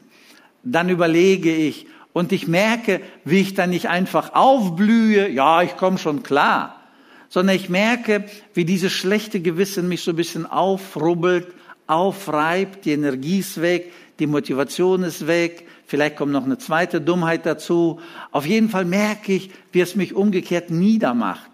Dann 0.64 0.90
überlege 0.90 1.54
ich 1.54 1.88
und 2.14 2.32
ich 2.32 2.48
merke, 2.48 3.02
wie 3.26 3.42
ich 3.42 3.56
dann 3.56 3.72
nicht 3.72 3.90
einfach 3.90 4.34
aufblühe, 4.34 5.28
ja, 5.30 5.64
ich 5.64 5.76
komme 5.76 5.98
schon 5.98 6.24
klar, 6.24 6.83
sondern 7.34 7.56
ich 7.56 7.68
merke, 7.68 8.26
wie 8.54 8.64
dieses 8.64 8.92
schlechte 8.92 9.40
Gewissen 9.40 9.88
mich 9.88 10.04
so 10.04 10.12
ein 10.12 10.16
bisschen 10.16 10.46
aufrubbelt, 10.46 11.48
aufreibt, 11.88 12.86
die 12.86 12.92
Energie 12.92 13.40
ist 13.40 13.60
weg, 13.60 13.92
die 14.20 14.28
Motivation 14.28 15.02
ist 15.02 15.26
weg, 15.26 15.68
vielleicht 15.88 16.16
kommt 16.16 16.32
noch 16.32 16.44
eine 16.44 16.60
zweite 16.60 17.02
Dummheit 17.02 17.48
dazu. 17.48 18.00
Auf 18.30 18.46
jeden 18.46 18.70
Fall 18.70 18.86
merke 18.86 19.34
ich, 19.34 19.50
wie 19.72 19.82
es 19.82 19.96
mich 19.96 20.14
umgekehrt 20.14 20.70
niedermacht. 20.70 21.50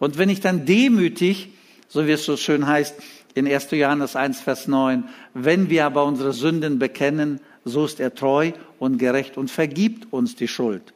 Und 0.00 0.18
wenn 0.18 0.28
ich 0.28 0.40
dann 0.40 0.66
demütig, 0.66 1.50
so 1.86 2.08
wie 2.08 2.10
es 2.10 2.24
so 2.24 2.36
schön 2.36 2.66
heißt, 2.66 2.96
in 3.34 3.46
1. 3.46 3.70
Johannes 3.70 4.16
1, 4.16 4.40
Vers 4.40 4.66
9, 4.66 5.04
wenn 5.34 5.70
wir 5.70 5.86
aber 5.86 6.04
unsere 6.04 6.32
Sünden 6.32 6.80
bekennen, 6.80 7.38
so 7.64 7.84
ist 7.84 8.00
er 8.00 8.12
treu 8.12 8.50
und 8.80 8.98
gerecht 8.98 9.36
und 9.36 9.52
vergibt 9.52 10.12
uns 10.12 10.34
die 10.34 10.48
Schuld. 10.48 10.92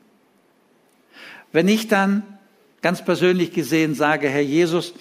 Wenn 1.53 1.69
ich 1.69 1.87
dann 1.87 2.25
ganz 2.83 3.05
persönlich 3.05 3.53
gesehen 3.53 3.95
sage, 3.95 4.29
Herr 4.29 4.43
Jesus, 4.43 4.95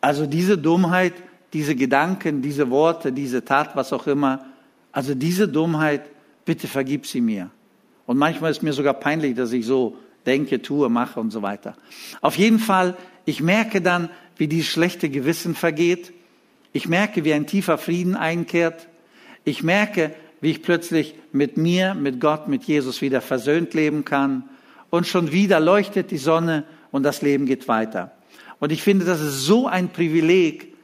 also 0.00 0.26
diese 0.26 0.58
Dummheit, 0.58 1.14
diese 1.52 1.74
Gedanken, 1.74 2.42
diese 2.42 2.70
Worte, 2.70 3.12
diese 3.12 3.44
Tat, 3.44 3.76
was 3.76 3.92
auch 3.92 4.06
immer, 4.06 4.46
also 4.92 5.14
diese 5.14 5.48
Dummheit, 5.48 6.02
bitte 6.44 6.66
vergib 6.68 7.06
sie 7.06 7.20
mir. 7.20 7.50
Und 8.06 8.18
manchmal 8.18 8.50
ist 8.50 8.62
mir 8.62 8.72
sogar 8.72 8.94
peinlich, 8.94 9.36
dass 9.36 9.52
ich 9.52 9.66
so 9.66 9.96
denke, 10.26 10.62
tue, 10.62 10.88
mache 10.88 11.20
und 11.20 11.30
so 11.30 11.42
weiter. 11.42 11.76
Auf 12.20 12.36
jeden 12.36 12.58
Fall, 12.58 12.96
ich 13.24 13.40
merke 13.40 13.80
dann, 13.80 14.10
wie 14.36 14.48
dieses 14.48 14.68
schlechte 14.68 15.08
Gewissen 15.08 15.54
vergeht. 15.54 16.12
Ich 16.72 16.88
merke, 16.88 17.24
wie 17.24 17.32
ein 17.32 17.46
tiefer 17.46 17.78
Frieden 17.78 18.16
einkehrt. 18.16 18.88
Ich 19.44 19.62
merke, 19.62 20.14
wie 20.40 20.50
ich 20.50 20.62
plötzlich 20.62 21.14
mit 21.32 21.56
mir, 21.56 21.94
mit 21.94 22.20
Gott, 22.20 22.48
mit 22.48 22.64
Jesus 22.64 23.00
wieder 23.02 23.20
versöhnt 23.20 23.74
leben 23.74 24.04
kann. 24.04 24.44
Und 24.88 25.06
schon 25.06 25.30
wieder 25.32 25.60
leuchtet 25.60 26.10
die 26.10 26.18
Sonne 26.18 26.64
und 26.90 27.02
das 27.02 27.22
Leben 27.22 27.46
geht 27.46 27.68
weiter. 27.68 28.12
Und 28.58 28.72
ich 28.72 28.82
finde, 28.82 29.04
das 29.04 29.20
ist 29.20 29.44
so 29.44 29.66
ein 29.66 29.88
Privileg, 29.90 30.74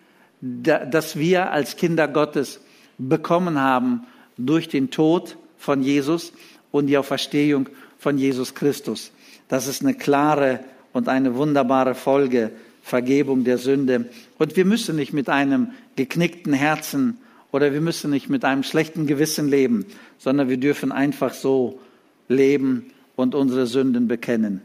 dass 0.41 1.17
wir 1.17 1.51
als 1.51 1.77
Kinder 1.77 2.09
Gottes 2.09 2.61
bekommen 2.99 3.61
haben 3.61 4.07
durch 4.37 4.69
den 4.69 4.91
Tod 4.91 5.37
von 5.57 5.83
Jesus 5.83 6.33
und 6.71 6.87
die 6.87 6.99
Auferstehung 6.99 7.69
von 7.99 8.19
Jesus 8.19 8.55
Christus. 8.55 9.13
Das 9.49 9.67
ist 9.67 9.83
eine 9.83 9.95
klare 9.95 10.61
und 10.93 11.09
eine 11.09 11.35
wunderbare 11.37 11.95
Folge 11.95 12.51
Vergebung 12.83 13.43
der 13.45 13.59
Sünde. 13.59 14.07
Und 14.39 14.57
wir 14.57 14.65
müssen 14.65 14.97
nicht 14.97 15.13
mit 15.13 15.29
einem 15.29 15.73
geknickten 15.97 16.53
Herzen 16.53 17.19
oder 17.51 17.73
wir 17.73 17.81
müssen 17.81 18.11
nicht 18.11 18.29
mit 18.29 18.45
einem 18.45 18.63
schlechten 18.63 19.07
Gewissen 19.07 19.49
leben, 19.49 19.87
sondern 20.19 20.49
wir 20.49 20.57
dürfen 20.57 20.93
einfach 20.93 21.35
so 21.35 21.81
leben 22.29 22.93
und 23.17 23.35
unsere 23.35 23.67
Sünden 23.67 24.07
bekennen. 24.07 24.61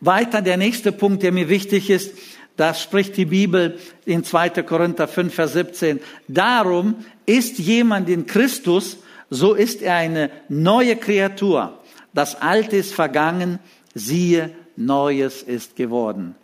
Weiter 0.00 0.42
der 0.42 0.56
nächste 0.56 0.92
Punkt, 0.92 1.22
der 1.22 1.32
mir 1.32 1.48
wichtig 1.48 1.90
ist, 1.90 2.12
das 2.56 2.82
spricht 2.82 3.16
die 3.16 3.24
Bibel 3.24 3.78
in 4.04 4.24
2. 4.24 4.50
Korinther 4.62 5.08
5, 5.08 5.34
Vers 5.34 5.54
17. 5.54 6.00
Darum 6.28 6.96
ist 7.24 7.58
jemand 7.58 8.08
in 8.08 8.26
Christus, 8.26 8.98
so 9.30 9.54
ist 9.54 9.80
er 9.80 9.96
eine 9.96 10.30
neue 10.48 10.96
Kreatur. 10.96 11.78
Das 12.12 12.40
Alte 12.40 12.76
ist 12.76 12.92
vergangen, 12.92 13.58
siehe, 13.94 14.50
Neues 14.76 15.42
ist 15.42 15.76
geworden. 15.76 16.34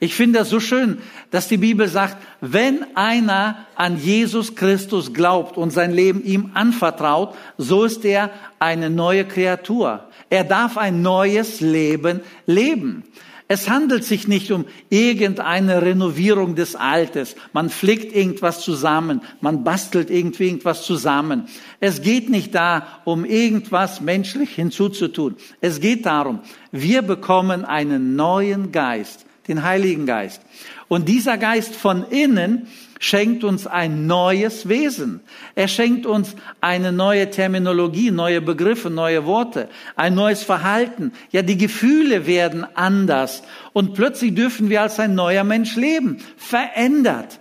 Ich 0.00 0.14
finde 0.14 0.38
das 0.38 0.50
so 0.50 0.60
schön, 0.60 0.98
dass 1.30 1.48
die 1.48 1.56
Bibel 1.56 1.88
sagt, 1.88 2.16
wenn 2.40 2.84
einer 2.96 3.66
an 3.74 3.98
Jesus 3.98 4.54
Christus 4.54 5.12
glaubt 5.12 5.56
und 5.56 5.70
sein 5.70 5.92
Leben 5.92 6.22
ihm 6.24 6.50
anvertraut, 6.54 7.34
so 7.56 7.84
ist 7.84 8.04
er 8.04 8.30
eine 8.58 8.90
neue 8.90 9.24
Kreatur. 9.24 10.08
Er 10.30 10.44
darf 10.44 10.76
ein 10.76 11.02
neues 11.02 11.60
Leben 11.60 12.20
leben. 12.46 13.04
Es 13.50 13.70
handelt 13.70 14.04
sich 14.04 14.28
nicht 14.28 14.52
um 14.52 14.66
irgendeine 14.90 15.80
Renovierung 15.80 16.54
des 16.54 16.76
Altes. 16.76 17.34
Man 17.54 17.70
flickt 17.70 18.14
irgendwas 18.14 18.60
zusammen, 18.60 19.22
man 19.40 19.64
bastelt 19.64 20.10
irgendwie 20.10 20.48
irgendwas 20.48 20.82
zusammen. 20.84 21.48
Es 21.80 22.02
geht 22.02 22.28
nicht 22.28 22.54
da, 22.54 22.86
um 23.06 23.24
irgendwas 23.24 24.02
menschlich 24.02 24.50
hinzuzutun. 24.50 25.36
Es 25.62 25.80
geht 25.80 26.04
darum, 26.04 26.40
wir 26.72 27.00
bekommen 27.00 27.64
einen 27.64 28.16
neuen 28.16 28.70
Geist, 28.70 29.24
den 29.48 29.62
Heiligen 29.62 30.06
Geist. 30.06 30.42
Und 30.88 31.08
dieser 31.08 31.36
Geist 31.38 31.74
von 31.74 32.04
innen 32.10 32.66
schenkt 32.98 33.44
uns 33.44 33.66
ein 33.66 34.06
neues 34.06 34.68
Wesen. 34.68 35.20
Er 35.54 35.68
schenkt 35.68 36.06
uns 36.06 36.34
eine 36.60 36.92
neue 36.92 37.30
Terminologie, 37.30 38.10
neue 38.10 38.40
Begriffe, 38.40 38.90
neue 38.90 39.24
Worte, 39.24 39.68
ein 39.96 40.14
neues 40.14 40.42
Verhalten. 40.42 41.12
Ja, 41.30 41.42
die 41.42 41.56
Gefühle 41.56 42.26
werden 42.26 42.66
anders 42.74 43.42
und 43.72 43.94
plötzlich 43.94 44.34
dürfen 44.34 44.68
wir 44.68 44.82
als 44.82 44.98
ein 44.98 45.14
neuer 45.14 45.44
Mensch 45.44 45.76
leben, 45.76 46.18
verändert. 46.36 47.40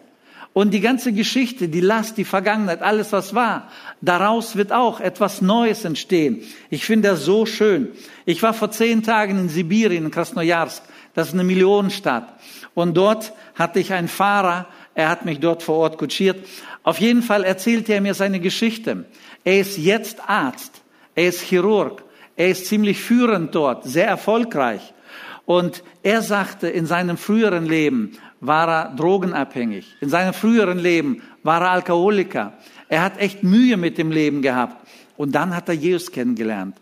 Und 0.54 0.74
die 0.74 0.82
ganze 0.82 1.14
Geschichte, 1.14 1.70
die 1.70 1.82
Last, 1.82 2.18
die 2.18 2.26
Vergangenheit, 2.26 2.82
alles 2.82 3.12
was 3.12 3.36
war, 3.36 3.70
daraus 4.02 4.56
wird 4.56 4.72
auch 4.72 5.00
etwas 5.00 5.40
Neues 5.40 5.86
entstehen. 5.86 6.42
Ich 6.72 6.84
finde 6.84 7.10
das 7.10 7.24
so 7.24 7.46
schön. 7.46 7.90
Ich 8.26 8.42
war 8.42 8.56
vor 8.56 8.72
zehn 8.72 9.04
Tagen 9.04 9.38
in 9.38 9.50
Sibirien, 9.50 10.06
in 10.06 10.12
Krasnojarsk. 10.12 10.82
Das 11.18 11.30
ist 11.30 11.34
eine 11.34 11.46
Millionenstadt. 11.46 12.32
Und 12.76 12.96
dort 12.96 13.34
hatte 13.56 13.80
ich 13.80 13.92
einen 13.92 14.08
Fahrer, 14.08 14.68
er 14.94 15.10
hat 15.10 15.26
mich 15.26 15.40
dort 15.40 15.64
vor 15.64 15.78
Ort 15.78 15.98
kutschiert. 15.98 16.46
Auf 16.84 17.00
jeden 17.00 17.24
Fall 17.24 17.44
erzählte 17.44 17.94
er 17.94 18.02
mir 18.02 18.14
seine 18.14 18.40
Geschichte. 18.40 19.06
Er 19.44 19.60
ist 19.60 19.80
jetzt 19.80 20.30
Arzt. 20.30 20.84
Er 21.16 21.30
ist 21.30 21.42
Chirurg. 21.42 22.04
Er 22.36 22.50
ist 22.50 22.68
ziemlich 22.68 23.02
führend 23.02 23.56
dort, 23.56 23.84
sehr 23.84 24.06
erfolgreich. 24.06 24.94
Und 25.48 25.84
er 26.04 26.22
sagte, 26.22 26.68
in 26.70 26.86
seinem 26.86 27.18
früheren 27.18 27.66
Leben 27.66 28.12
war 28.40 28.70
er 28.70 28.96
drogenabhängig. 28.96 29.96
In 30.02 30.10
seinem 30.10 30.36
früheren 30.36 30.78
Leben 30.78 31.24
war 31.42 31.62
er 31.62 31.72
Alkoholiker. 31.72 32.54
Er 32.90 33.02
hat 33.02 33.20
echt 33.20 33.42
Mühe 33.42 33.78
mit 33.78 33.98
dem 33.98 34.12
Leben 34.12 34.44
gehabt. 34.44 34.88
Und 35.18 35.34
dann 35.34 35.56
hat 35.56 35.68
er 35.68 35.74
Jesus 35.74 36.12
kennengelernt. 36.12 36.78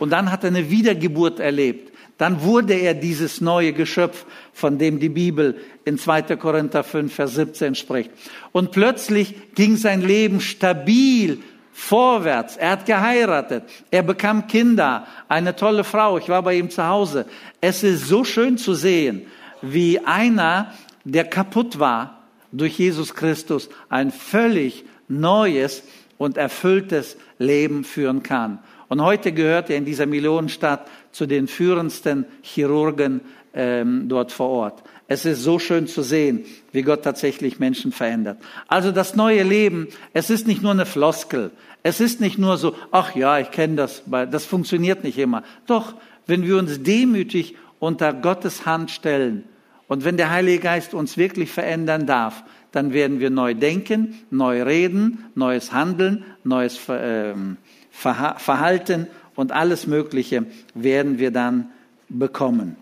Und 0.00 0.10
dann 0.10 0.32
hat 0.32 0.42
er 0.42 0.48
eine 0.48 0.70
Wiedergeburt 0.70 1.38
erlebt. 1.38 1.92
Dann 2.18 2.42
wurde 2.42 2.74
er 2.74 2.94
dieses 2.94 3.40
neue 3.40 3.72
Geschöpf, 3.72 4.24
von 4.52 4.78
dem 4.78 4.98
die 5.00 5.10
Bibel 5.10 5.60
in 5.84 5.98
2. 5.98 6.36
Korinther 6.36 6.82
5, 6.82 7.14
Vers 7.14 7.34
17 7.34 7.74
spricht. 7.74 8.10
Und 8.52 8.72
plötzlich 8.72 9.34
ging 9.54 9.76
sein 9.76 10.00
Leben 10.00 10.40
stabil 10.40 11.42
vorwärts. 11.72 12.56
Er 12.56 12.70
hat 12.70 12.86
geheiratet. 12.86 13.64
Er 13.90 14.02
bekam 14.02 14.46
Kinder. 14.46 15.06
Eine 15.28 15.56
tolle 15.56 15.84
Frau. 15.84 16.16
Ich 16.16 16.30
war 16.30 16.42
bei 16.42 16.54
ihm 16.54 16.70
zu 16.70 16.86
Hause. 16.86 17.26
Es 17.60 17.82
ist 17.82 18.06
so 18.06 18.24
schön 18.24 18.56
zu 18.56 18.72
sehen, 18.72 19.26
wie 19.60 20.00
einer, 20.00 20.72
der 21.04 21.24
kaputt 21.24 21.78
war, 21.78 22.22
durch 22.50 22.78
Jesus 22.78 23.14
Christus 23.14 23.68
ein 23.90 24.10
völlig 24.10 24.84
neues 25.08 25.82
und 26.16 26.38
erfülltes 26.38 27.18
Leben 27.38 27.84
führen 27.84 28.22
kann. 28.22 28.58
Und 28.88 29.02
heute 29.02 29.32
gehört 29.32 29.68
er 29.68 29.76
in 29.76 29.84
dieser 29.84 30.06
Millionenstadt 30.06 30.86
zu 31.16 31.24
den 31.24 31.48
führendsten 31.48 32.26
Chirurgen 32.42 33.22
ähm, 33.54 34.06
dort 34.06 34.32
vor 34.32 34.50
Ort. 34.50 34.82
Es 35.08 35.24
ist 35.24 35.42
so 35.42 35.58
schön 35.58 35.86
zu 35.86 36.02
sehen, 36.02 36.44
wie 36.72 36.82
Gott 36.82 37.04
tatsächlich 37.04 37.58
Menschen 37.58 37.90
verändert. 37.90 38.36
Also 38.68 38.92
das 38.92 39.16
neue 39.16 39.42
Leben, 39.42 39.88
es 40.12 40.28
ist 40.28 40.46
nicht 40.46 40.62
nur 40.62 40.72
eine 40.72 40.84
Floskel. 40.84 41.52
Es 41.82 42.00
ist 42.00 42.20
nicht 42.20 42.36
nur 42.36 42.58
so, 42.58 42.74
ach 42.90 43.16
ja, 43.16 43.38
ich 43.38 43.50
kenne 43.50 43.76
das, 43.76 44.02
das 44.06 44.44
funktioniert 44.44 45.04
nicht 45.04 45.16
immer. 45.16 45.42
Doch, 45.66 45.94
wenn 46.26 46.42
wir 46.42 46.58
uns 46.58 46.82
demütig 46.82 47.56
unter 47.78 48.12
Gottes 48.12 48.66
Hand 48.66 48.90
stellen 48.90 49.44
und 49.88 50.04
wenn 50.04 50.18
der 50.18 50.30
Heilige 50.30 50.58
Geist 50.58 50.92
uns 50.92 51.16
wirklich 51.16 51.50
verändern 51.50 52.04
darf, 52.06 52.44
dann 52.72 52.92
werden 52.92 53.20
wir 53.20 53.30
neu 53.30 53.54
denken, 53.54 54.18
neu 54.28 54.62
reden, 54.64 55.24
neues 55.34 55.72
Handeln, 55.72 56.24
neues 56.44 56.78
ähm, 56.90 57.56
Verhalten 57.90 59.06
und 59.36 59.52
alles 59.52 59.86
Mögliche 59.86 60.46
werden 60.74 61.18
wir 61.18 61.30
dann 61.30 61.68
bekommen. 62.08 62.76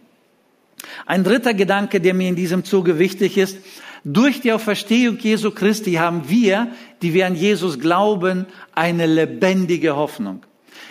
Ein 1.07 1.25
dritter 1.25 1.55
Gedanke, 1.55 2.01
der 2.01 2.15
mir 2.15 2.29
in 2.29 2.37
diesem 2.37 2.65
Zuge 2.65 2.99
wichtig 2.99 3.37
ist, 3.37 3.59
durch 4.05 4.41
die 4.41 4.53
Auferstehung 4.53 5.19
Jesu 5.19 5.51
Christi 5.51 5.95
haben 5.95 6.29
wir, 6.29 6.69
die 7.01 7.15
wir 7.15 7.27
an 7.27 7.35
Jesus 7.35 7.81
glauben, 7.81 8.47
eine 8.75 9.07
lebendige 9.07 9.97
Hoffnung. 9.97 10.43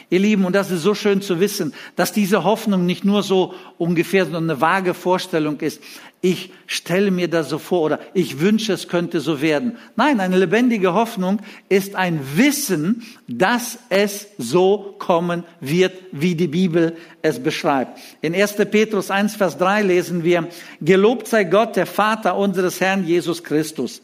Ihr 0.09 0.19
Lieben, 0.19 0.45
und 0.45 0.53
das 0.53 0.71
ist 0.71 0.83
so 0.83 0.95
schön 0.95 1.21
zu 1.21 1.39
wissen, 1.39 1.73
dass 1.95 2.11
diese 2.11 2.43
Hoffnung 2.43 2.85
nicht 2.85 3.05
nur 3.05 3.23
so 3.23 3.53
ungefähr 3.77 4.25
so 4.25 4.37
eine 4.37 4.61
vage 4.61 4.93
Vorstellung 4.93 5.59
ist. 5.59 5.81
Ich 6.25 6.51
stelle 6.67 7.11
mir 7.11 7.27
das 7.27 7.49
so 7.49 7.59
vor 7.59 7.81
oder 7.81 7.99
ich 8.13 8.39
wünsche, 8.39 8.71
es 8.71 8.87
könnte 8.87 9.19
so 9.19 9.41
werden. 9.41 9.77
Nein, 9.97 10.21
eine 10.21 10.37
lebendige 10.37 10.93
Hoffnung 10.93 11.41
ist 11.67 11.95
ein 11.95 12.21
Wissen, 12.35 13.03
dass 13.27 13.77
es 13.89 14.27
so 14.37 14.95
kommen 14.99 15.43
wird, 15.59 15.91
wie 16.13 16.35
die 16.35 16.47
Bibel 16.47 16.95
es 17.21 17.43
beschreibt. 17.43 17.99
In 18.21 18.33
1. 18.33 18.53
Petrus 18.71 19.11
1, 19.11 19.35
Vers 19.35 19.57
3 19.57 19.81
lesen 19.81 20.23
wir, 20.23 20.47
Gelobt 20.79 21.27
sei 21.27 21.43
Gott, 21.43 21.75
der 21.75 21.87
Vater 21.87 22.37
unseres 22.37 22.79
Herrn 22.79 23.05
Jesus 23.05 23.43
Christus, 23.43 24.01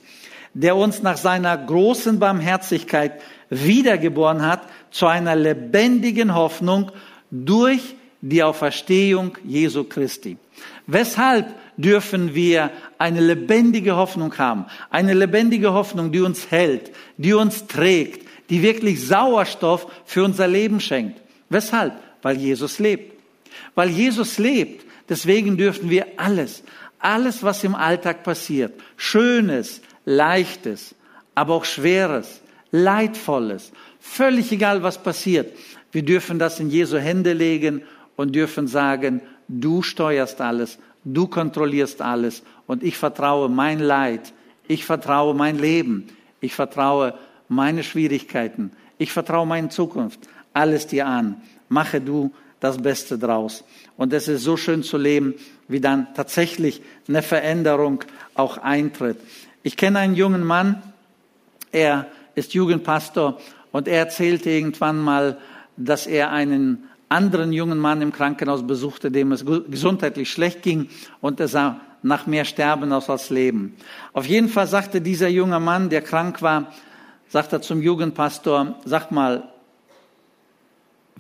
der 0.54 0.76
uns 0.76 1.02
nach 1.02 1.16
seiner 1.16 1.58
großen 1.58 2.20
Barmherzigkeit 2.20 3.14
wiedergeboren 3.50 4.46
hat 4.46 4.62
zu 4.92 5.08
einer 5.08 5.36
lebendigen 5.36 6.34
Hoffnung 6.36 6.92
durch 7.32 7.96
die 8.22 8.44
Auferstehung 8.44 9.38
Jesu 9.46 9.84
Christi. 9.84 10.38
Weshalb 10.88 11.48
dürfen 11.78 12.36
wir 12.36 12.72
eine 12.98 13.22
lebendige 13.22 13.96
Hoffnung 13.96 14.38
haben? 14.38 14.66
Eine 14.90 15.14
lebendige 15.14 15.74
Hoffnung, 15.74 16.12
die 16.12 16.20
uns 16.20 16.52
hält, 16.52 16.92
die 17.18 17.34
uns 17.34 17.68
trägt, 17.68 18.28
die 18.50 18.62
wirklich 18.62 19.06
Sauerstoff 19.06 19.88
für 20.06 20.24
unser 20.24 20.48
Leben 20.48 20.80
schenkt. 20.80 21.22
Weshalb? 21.50 21.94
Weil 22.22 22.38
Jesus 22.38 22.80
lebt. 22.80 23.14
Weil 23.76 23.90
Jesus 23.90 24.38
lebt. 24.38 24.86
Deswegen 25.08 25.58
dürfen 25.58 25.90
wir 25.90 26.06
alles, 26.18 26.64
alles, 27.00 27.44
was 27.44 27.64
im 27.64 27.76
Alltag 27.76 28.24
passiert, 28.24 28.74
Schönes, 28.96 29.82
Leichtes, 30.06 30.94
aber 31.34 31.56
auch 31.56 31.66
Schweres, 31.66 32.42
Leidvolles, 32.72 33.72
völlig 34.00 34.52
egal, 34.52 34.84
was 34.84 35.02
passiert. 35.02 35.52
Wir 35.92 36.04
dürfen 36.04 36.40
das 36.40 36.60
in 36.60 36.70
Jesu 36.70 36.98
Hände 36.98 37.34
legen 37.34 37.82
und 38.16 38.36
dürfen 38.36 38.68
sagen, 38.68 39.22
du 39.48 39.82
steuerst 39.82 40.40
alles, 40.42 40.78
du 41.04 41.28
kontrollierst 41.28 42.02
alles 42.02 42.44
und 42.68 42.84
ich 42.84 42.98
vertraue 42.98 43.50
mein 43.50 43.80
Leid, 43.80 44.34
ich 44.68 44.86
vertraue 44.86 45.34
mein 45.34 45.58
Leben, 45.58 46.08
ich 46.42 46.54
vertraue 46.54 47.16
meine 47.48 47.84
Schwierigkeiten, 47.84 48.72
ich 48.98 49.12
vertraue 49.12 49.48
meine 49.48 49.70
Zukunft, 49.70 50.20
alles 50.54 50.86
dir 50.86 51.08
an. 51.08 51.42
Mache 51.70 52.02
du 52.02 52.32
das 52.60 52.78
Beste 52.78 53.18
draus. 53.18 53.64
Und 53.98 54.14
es 54.14 54.28
ist 54.28 54.44
so 54.44 54.58
schön 54.58 54.84
zu 54.84 54.98
leben, 54.98 55.36
wie 55.68 55.80
dann 55.80 56.14
tatsächlich 56.14 56.82
eine 57.08 57.22
Veränderung 57.22 58.04
auch 58.34 58.58
eintritt. 58.58 59.18
Ich 59.64 59.78
kenne 59.78 60.00
einen 60.00 60.16
jungen 60.16 60.44
Mann, 60.44 60.82
er 61.72 62.08
ist 62.40 62.54
Jugendpastor 62.54 63.40
und 63.72 63.88
er 63.88 64.00
erzählte 64.00 64.50
irgendwann 64.50 65.00
mal, 65.00 65.38
dass 65.78 66.08
er 66.08 66.32
einen 66.32 66.90
anderen 67.10 67.54
jungen 67.54 67.78
Mann 67.78 68.02
im 68.02 68.12
Krankenhaus 68.12 68.66
besuchte, 68.66 69.12
dem 69.12 69.32
es 69.32 69.46
gesundheitlich 69.46 70.32
schlecht 70.32 70.62
ging 70.62 70.90
und 71.22 71.40
er 71.40 71.48
sah 71.48 71.82
nach 72.02 72.28
mehr 72.28 72.46
Sterben 72.46 72.92
aus 72.94 73.10
als 73.10 73.30
Leben. 73.30 73.76
Auf 74.14 74.26
jeden 74.26 74.50
Fall 74.50 74.68
sagte 74.68 75.02
dieser 75.02 75.28
junge 75.28 75.60
Mann, 75.60 75.90
der 75.90 76.02
krank 76.02 76.42
war, 76.42 76.72
sagte 77.28 77.62
zum 77.62 77.82
Jugendpastor, 77.82 78.80
sag 78.86 79.12
mal, 79.12 79.50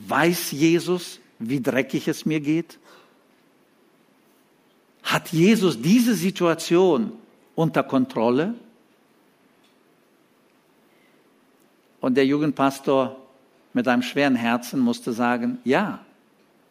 weiß 0.08 0.51
Jesus, 0.51 1.19
wie 1.39 1.62
dreckig 1.62 2.08
es 2.08 2.25
mir 2.25 2.39
geht? 2.39 2.79
Hat 5.03 5.29
Jesus 5.29 5.82
diese 5.82 6.13
Situation 6.13 7.13
unter 7.55 7.84
Kontrolle? 7.84 8.53
Und 12.01 12.15
der 12.15 12.25
Jugendpastor 12.25 13.17
mit 13.73 13.88
einem 13.88 14.01
schweren 14.01 14.35
Herzen 14.35 14.79
musste 14.79 15.13
sagen, 15.13 15.59
ja, 15.63 15.99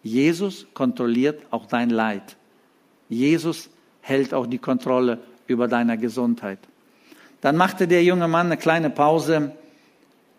Jesus 0.03 0.67
kontrolliert 0.75 1.43
auch 1.51 1.67
dein 1.67 1.91
Leid. 1.91 2.37
Jesus 3.09 3.69
hält 4.01 4.35
auch 4.35 4.47
die 4.47 4.59
Kontrolle 4.59 5.19
über 5.47 5.69
deiner 5.69 5.97
Gesundheit. 5.97 6.59
Dann 7.41 7.57
machte 7.57 7.87
der 7.87 8.03
junge 8.03 8.29
Mann 8.29 8.47
eine 8.47 8.57
kleine 8.57 8.91
Pause 8.91 9.53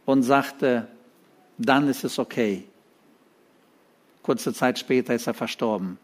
und 0.06 0.24
sagte, 0.24 0.88
dann 1.58 1.88
ist 1.88 2.04
es 2.04 2.20
okay. 2.20 2.64
Kurze 4.24 4.54
Zeit 4.54 4.80
später 4.80 5.14
ist 5.14 5.28
er 5.28 5.34
verstorben. 5.34 5.98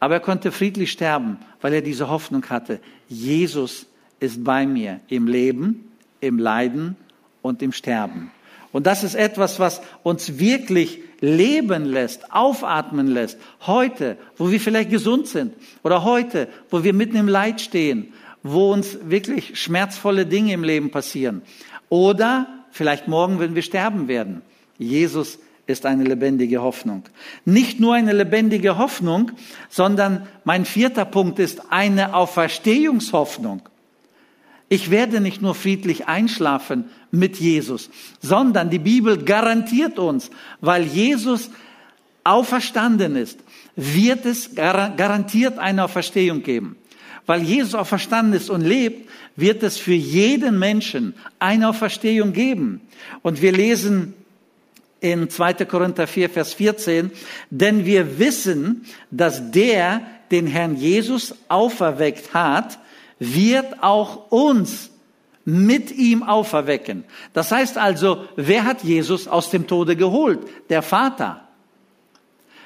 Aber 0.00 0.14
er 0.14 0.20
konnte 0.20 0.52
friedlich 0.52 0.92
sterben, 0.92 1.38
weil 1.60 1.72
er 1.72 1.82
diese 1.82 2.08
Hoffnung 2.08 2.44
hatte. 2.50 2.80
Jesus 3.08 3.86
ist 4.20 4.42
bei 4.44 4.66
mir 4.66 5.00
im 5.08 5.26
Leben, 5.26 5.92
im 6.20 6.38
Leiden 6.38 6.96
und 7.44 7.62
im 7.62 7.72
Sterben. 7.72 8.30
Und 8.72 8.86
das 8.86 9.04
ist 9.04 9.14
etwas, 9.14 9.60
was 9.60 9.82
uns 10.02 10.38
wirklich 10.38 11.00
leben 11.20 11.84
lässt, 11.84 12.32
aufatmen 12.32 13.06
lässt. 13.06 13.38
Heute, 13.66 14.16
wo 14.36 14.50
wir 14.50 14.58
vielleicht 14.58 14.90
gesund 14.90 15.28
sind 15.28 15.52
oder 15.84 16.04
heute, 16.04 16.48
wo 16.70 16.82
wir 16.82 16.94
mitten 16.94 17.16
im 17.16 17.28
Leid 17.28 17.60
stehen, 17.60 18.12
wo 18.42 18.72
uns 18.72 18.98
wirklich 19.04 19.60
schmerzvolle 19.60 20.26
Dinge 20.26 20.54
im 20.54 20.64
Leben 20.64 20.90
passieren. 20.90 21.42
Oder 21.90 22.48
vielleicht 22.70 23.08
morgen, 23.08 23.38
wenn 23.38 23.54
wir 23.54 23.62
sterben 23.62 24.08
werden. 24.08 24.42
Jesus 24.78 25.38
ist 25.66 25.86
eine 25.86 26.04
lebendige 26.04 26.62
Hoffnung. 26.62 27.04
Nicht 27.44 27.78
nur 27.78 27.94
eine 27.94 28.12
lebendige 28.12 28.78
Hoffnung, 28.78 29.32
sondern 29.68 30.26
mein 30.44 30.64
vierter 30.64 31.04
Punkt 31.04 31.38
ist 31.38 31.70
eine 31.70 32.14
Auferstehungshoffnung. 32.14 33.68
Ich 34.68 34.90
werde 34.90 35.20
nicht 35.20 35.42
nur 35.42 35.54
friedlich 35.54 36.08
einschlafen 36.08 36.84
mit 37.10 37.36
Jesus, 37.36 37.90
sondern 38.20 38.70
die 38.70 38.78
Bibel 38.78 39.22
garantiert 39.22 39.98
uns, 39.98 40.30
weil 40.60 40.84
Jesus 40.84 41.50
auferstanden 42.24 43.16
ist, 43.16 43.38
wird 43.76 44.24
es 44.24 44.54
garantiert 44.54 45.58
eine 45.58 45.84
Auferstehung 45.84 46.42
geben. 46.42 46.76
Weil 47.26 47.42
Jesus 47.42 47.74
auferstanden 47.74 48.34
ist 48.34 48.50
und 48.50 48.62
lebt, 48.62 49.08
wird 49.36 49.62
es 49.62 49.78
für 49.78 49.94
jeden 49.94 50.58
Menschen 50.58 51.14
eine 51.38 51.68
Auferstehung 51.68 52.32
geben. 52.32 52.80
Und 53.22 53.40
wir 53.40 53.52
lesen 53.52 54.14
in 55.00 55.28
2. 55.28 55.64
Korinther 55.66 56.06
4, 56.06 56.30
Vers 56.30 56.54
14, 56.54 57.10
denn 57.50 57.84
wir 57.84 58.18
wissen, 58.18 58.84
dass 59.10 59.50
der 59.50 60.02
den 60.30 60.46
Herrn 60.46 60.76
Jesus 60.76 61.34
auferweckt 61.48 62.32
hat, 62.32 62.78
wird 63.18 63.82
auch 63.82 64.30
uns 64.30 64.90
mit 65.44 65.90
ihm 65.92 66.22
auferwecken. 66.22 67.04
Das 67.32 67.52
heißt 67.52 67.78
also, 67.78 68.24
wer 68.36 68.64
hat 68.64 68.82
Jesus 68.82 69.28
aus 69.28 69.50
dem 69.50 69.66
Tode 69.66 69.96
geholt? 69.96 70.40
Der 70.70 70.82
Vater. 70.82 71.42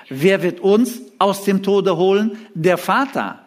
Wer 0.08 0.42
wird 0.42 0.60
uns 0.60 1.00
aus 1.18 1.44
dem 1.44 1.62
Tode 1.62 1.96
holen? 1.96 2.38
Der 2.54 2.78
Vater. 2.78 3.40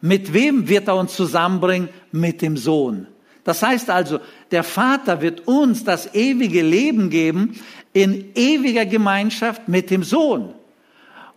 Mit 0.00 0.32
wem 0.32 0.68
wird 0.68 0.88
er 0.88 0.96
uns 0.96 1.14
zusammenbringen? 1.14 1.88
Mit 2.12 2.42
dem 2.42 2.56
Sohn. 2.56 3.06
Das 3.44 3.62
heißt 3.62 3.90
also, 3.90 4.20
der 4.50 4.64
Vater 4.64 5.20
wird 5.20 5.46
uns 5.46 5.84
das 5.84 6.14
ewige 6.14 6.62
Leben 6.62 7.10
geben 7.10 7.58
in 7.92 8.32
ewiger 8.34 8.86
Gemeinschaft 8.86 9.68
mit 9.68 9.90
dem 9.90 10.02
Sohn. 10.02 10.52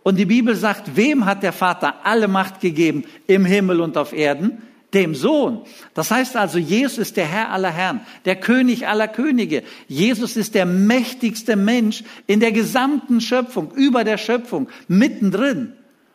Und 0.02 0.16
die 0.16 0.24
Bibel 0.24 0.56
sagt, 0.56 0.96
wem 0.96 1.26
hat 1.26 1.42
der 1.42 1.52
Vater 1.52 1.94
alle 2.04 2.26
Macht 2.26 2.60
gegeben 2.60 3.04
im 3.26 3.44
Himmel 3.44 3.80
und 3.80 3.96
auf 3.96 4.12
Erden? 4.12 4.62
Dem 4.94 5.14
Sohn. 5.14 5.62
Das 5.94 6.10
heißt 6.10 6.36
also, 6.36 6.58
Jesus 6.58 6.98
ist 6.98 7.16
der 7.16 7.26
Herr 7.26 7.50
aller 7.50 7.70
Herren, 7.70 8.00
der 8.24 8.36
König 8.36 8.88
aller 8.88 9.08
Könige. 9.08 9.62
Jesus 9.86 10.36
ist 10.36 10.54
der 10.54 10.66
mächtigste 10.66 11.56
Mensch 11.56 12.02
in 12.26 12.40
der 12.40 12.52
gesamten 12.52 13.20
Schöpfung, 13.20 13.72
über 13.72 14.04
der 14.04 14.18
Schöpfung, 14.18 14.68
mittendrin. 14.88 15.72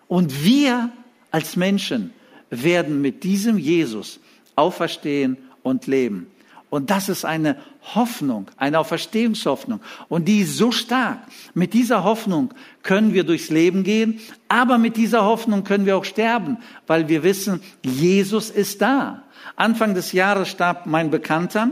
Und 0.07 0.43
wir 0.43 0.91
als 1.31 1.55
Menschen 1.55 2.13
werden 2.49 3.01
mit 3.01 3.23
diesem 3.23 3.57
Jesus 3.57 4.19
auferstehen 4.55 5.37
und 5.63 5.87
leben. 5.87 6.27
Und 6.69 6.89
das 6.89 7.09
ist 7.09 7.25
eine 7.25 7.57
Hoffnung, 7.93 8.49
eine 8.57 8.79
Auferstehungshoffnung. 8.79 9.79
Und 10.09 10.27
die 10.27 10.39
ist 10.39 10.57
so 10.57 10.71
stark. 10.71 11.19
Mit 11.53 11.73
dieser 11.73 12.03
Hoffnung 12.03 12.53
können 12.81 13.13
wir 13.13 13.23
durchs 13.23 13.49
Leben 13.49 13.83
gehen, 13.83 14.19
aber 14.47 14.77
mit 14.77 14.97
dieser 14.97 15.23
Hoffnung 15.23 15.63
können 15.63 15.85
wir 15.85 15.97
auch 15.97 16.05
sterben, 16.05 16.57
weil 16.87 17.07
wir 17.07 17.23
wissen, 17.23 17.61
Jesus 17.83 18.49
ist 18.49 18.81
da. 18.81 19.23
Anfang 19.55 19.93
des 19.93 20.11
Jahres 20.11 20.49
starb 20.49 20.85
mein 20.85 21.11
Bekannter 21.11 21.69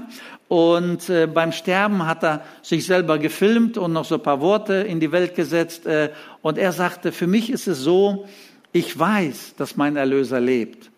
und 0.48 1.10
äh, 1.10 1.26
beim 1.26 1.52
Sterben 1.52 2.06
hat 2.06 2.24
er 2.24 2.44
sich 2.62 2.86
selber 2.86 3.18
gefilmt 3.18 3.78
und 3.78 3.92
noch 3.92 4.06
so 4.06 4.16
ein 4.16 4.24
paar 4.24 4.40
Worte 4.40 4.74
in 4.74 5.00
die 5.00 5.12
Welt 5.12 5.36
gesetzt. 5.36 5.88
Äh, 5.88 6.12
und 6.42 6.60
er 6.60 6.72
sagte, 6.72 7.12
für 7.12 7.28
mich 7.28 7.50
ist 7.50 7.68
es 7.68 7.80
so, 7.80 8.28
ich 8.72 8.98
weiß, 8.98 9.56
dass 9.58 9.78
mein 9.78 9.96
Erlöser 9.96 10.40
lebt. 10.40 10.92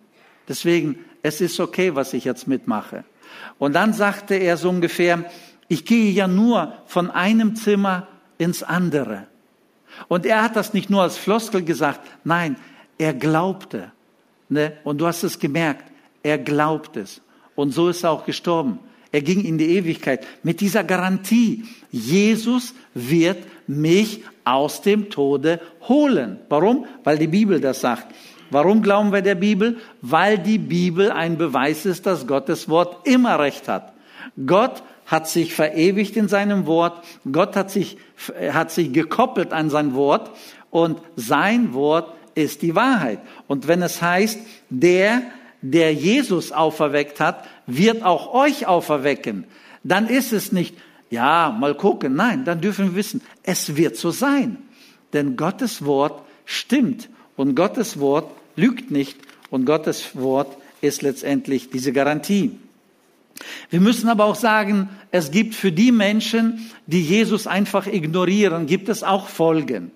Deswegen, 0.47 0.99
es 1.21 1.41
ist 1.41 1.59
okay, 1.59 1.95
was 1.95 2.13
ich 2.13 2.25
jetzt 2.25 2.47
mitmache. 2.47 3.05
Und 3.57 3.73
dann 3.73 3.93
sagte 3.93 4.35
er 4.35 4.57
so 4.57 4.69
ungefähr, 4.69 5.25
ich 5.67 5.85
gehe 5.85 6.11
ja 6.11 6.27
nur 6.27 6.73
von 6.85 7.09
einem 7.09 7.55
Zimmer 7.55 8.07
ins 8.37 8.63
andere. 8.63 9.27
Und 10.07 10.25
er 10.25 10.43
hat 10.43 10.55
das 10.55 10.73
nicht 10.73 10.89
nur 10.89 11.01
als 11.01 11.17
Floskel 11.17 11.63
gesagt, 11.63 12.01
nein, 12.23 12.57
er 12.97 13.13
glaubte. 13.13 13.91
Ne? 14.49 14.73
Und 14.83 14.99
du 14.99 15.07
hast 15.07 15.23
es 15.23 15.39
gemerkt, 15.39 15.85
er 16.23 16.37
glaubt 16.37 16.97
es. 16.97 17.21
Und 17.55 17.71
so 17.71 17.89
ist 17.89 18.03
er 18.03 18.11
auch 18.11 18.25
gestorben. 18.25 18.79
Er 19.11 19.21
ging 19.21 19.45
in 19.45 19.57
die 19.57 19.77
Ewigkeit 19.77 20.25
mit 20.43 20.59
dieser 20.59 20.83
Garantie, 20.83 21.63
Jesus 21.89 22.73
wird 22.93 23.37
mich 23.65 24.23
aus 24.43 24.81
dem 24.81 25.09
Tode 25.09 25.61
holen. 25.87 26.39
Warum? 26.49 26.85
Weil 27.03 27.17
die 27.17 27.27
Bibel 27.27 27.61
das 27.61 27.79
sagt. 27.79 28.13
Warum 28.49 28.81
glauben 28.81 29.11
wir 29.11 29.21
der 29.21 29.35
Bibel? 29.35 29.77
Weil 30.01 30.37
die 30.37 30.57
Bibel 30.57 31.11
ein 31.11 31.37
Beweis 31.37 31.85
ist, 31.85 32.05
dass 32.05 32.27
Gottes 32.27 32.69
Wort 32.69 33.07
immer 33.07 33.39
recht 33.39 33.67
hat. 33.67 33.93
Gott 34.45 34.83
hat 35.05 35.27
sich 35.27 35.53
verewigt 35.53 36.17
in 36.17 36.27
seinem 36.27 36.65
Wort. 36.65 37.03
Gott 37.31 37.55
hat 37.55 37.71
sich, 37.71 37.97
hat 38.51 38.71
sich 38.71 38.91
gekoppelt 38.91 39.53
an 39.53 39.69
sein 39.69 39.93
Wort. 39.93 40.31
Und 40.69 40.99
sein 41.15 41.73
Wort 41.73 42.13
ist 42.35 42.61
die 42.61 42.75
Wahrheit. 42.75 43.19
Und 43.47 43.67
wenn 43.67 43.81
es 43.81 44.01
heißt, 44.01 44.39
der, 44.69 45.21
der 45.61 45.93
Jesus 45.93 46.51
auferweckt 46.51 47.19
hat, 47.19 47.45
wird 47.65 48.03
auch 48.03 48.33
euch 48.33 48.67
auferwecken, 48.67 49.45
dann 49.83 50.07
ist 50.07 50.33
es 50.33 50.51
nicht, 50.51 50.75
ja, 51.09 51.55
mal 51.57 51.75
gucken. 51.75 52.15
Nein, 52.15 52.43
dann 52.43 52.59
dürfen 52.59 52.89
wir 52.89 52.95
wissen, 52.95 53.21
es 53.43 53.75
wird 53.75 53.95
so 53.95 54.11
sein. 54.11 54.57
Denn 55.13 55.37
Gottes 55.37 55.85
Wort 55.85 56.23
stimmt. 56.43 57.09
Und 57.35 57.55
Gottes 57.55 57.99
Wort 57.99 58.31
lügt 58.55 58.91
nicht 58.91 59.17
und 59.49 59.65
Gottes 59.65 60.15
Wort 60.15 60.57
ist 60.81 61.01
letztendlich 61.01 61.69
diese 61.69 61.91
Garantie. 61.91 62.51
Wir 63.69 63.81
müssen 63.81 64.07
aber 64.09 64.25
auch 64.25 64.35
sagen, 64.35 64.89
es 65.11 65.31
gibt 65.31 65.55
für 65.55 65.71
die 65.71 65.91
Menschen, 65.91 66.71
die 66.87 67.01
Jesus 67.01 67.47
einfach 67.47 67.87
ignorieren, 67.87 68.65
gibt 68.65 68.89
es 68.89 69.03
auch 69.03 69.27
Folgen. 69.27 69.91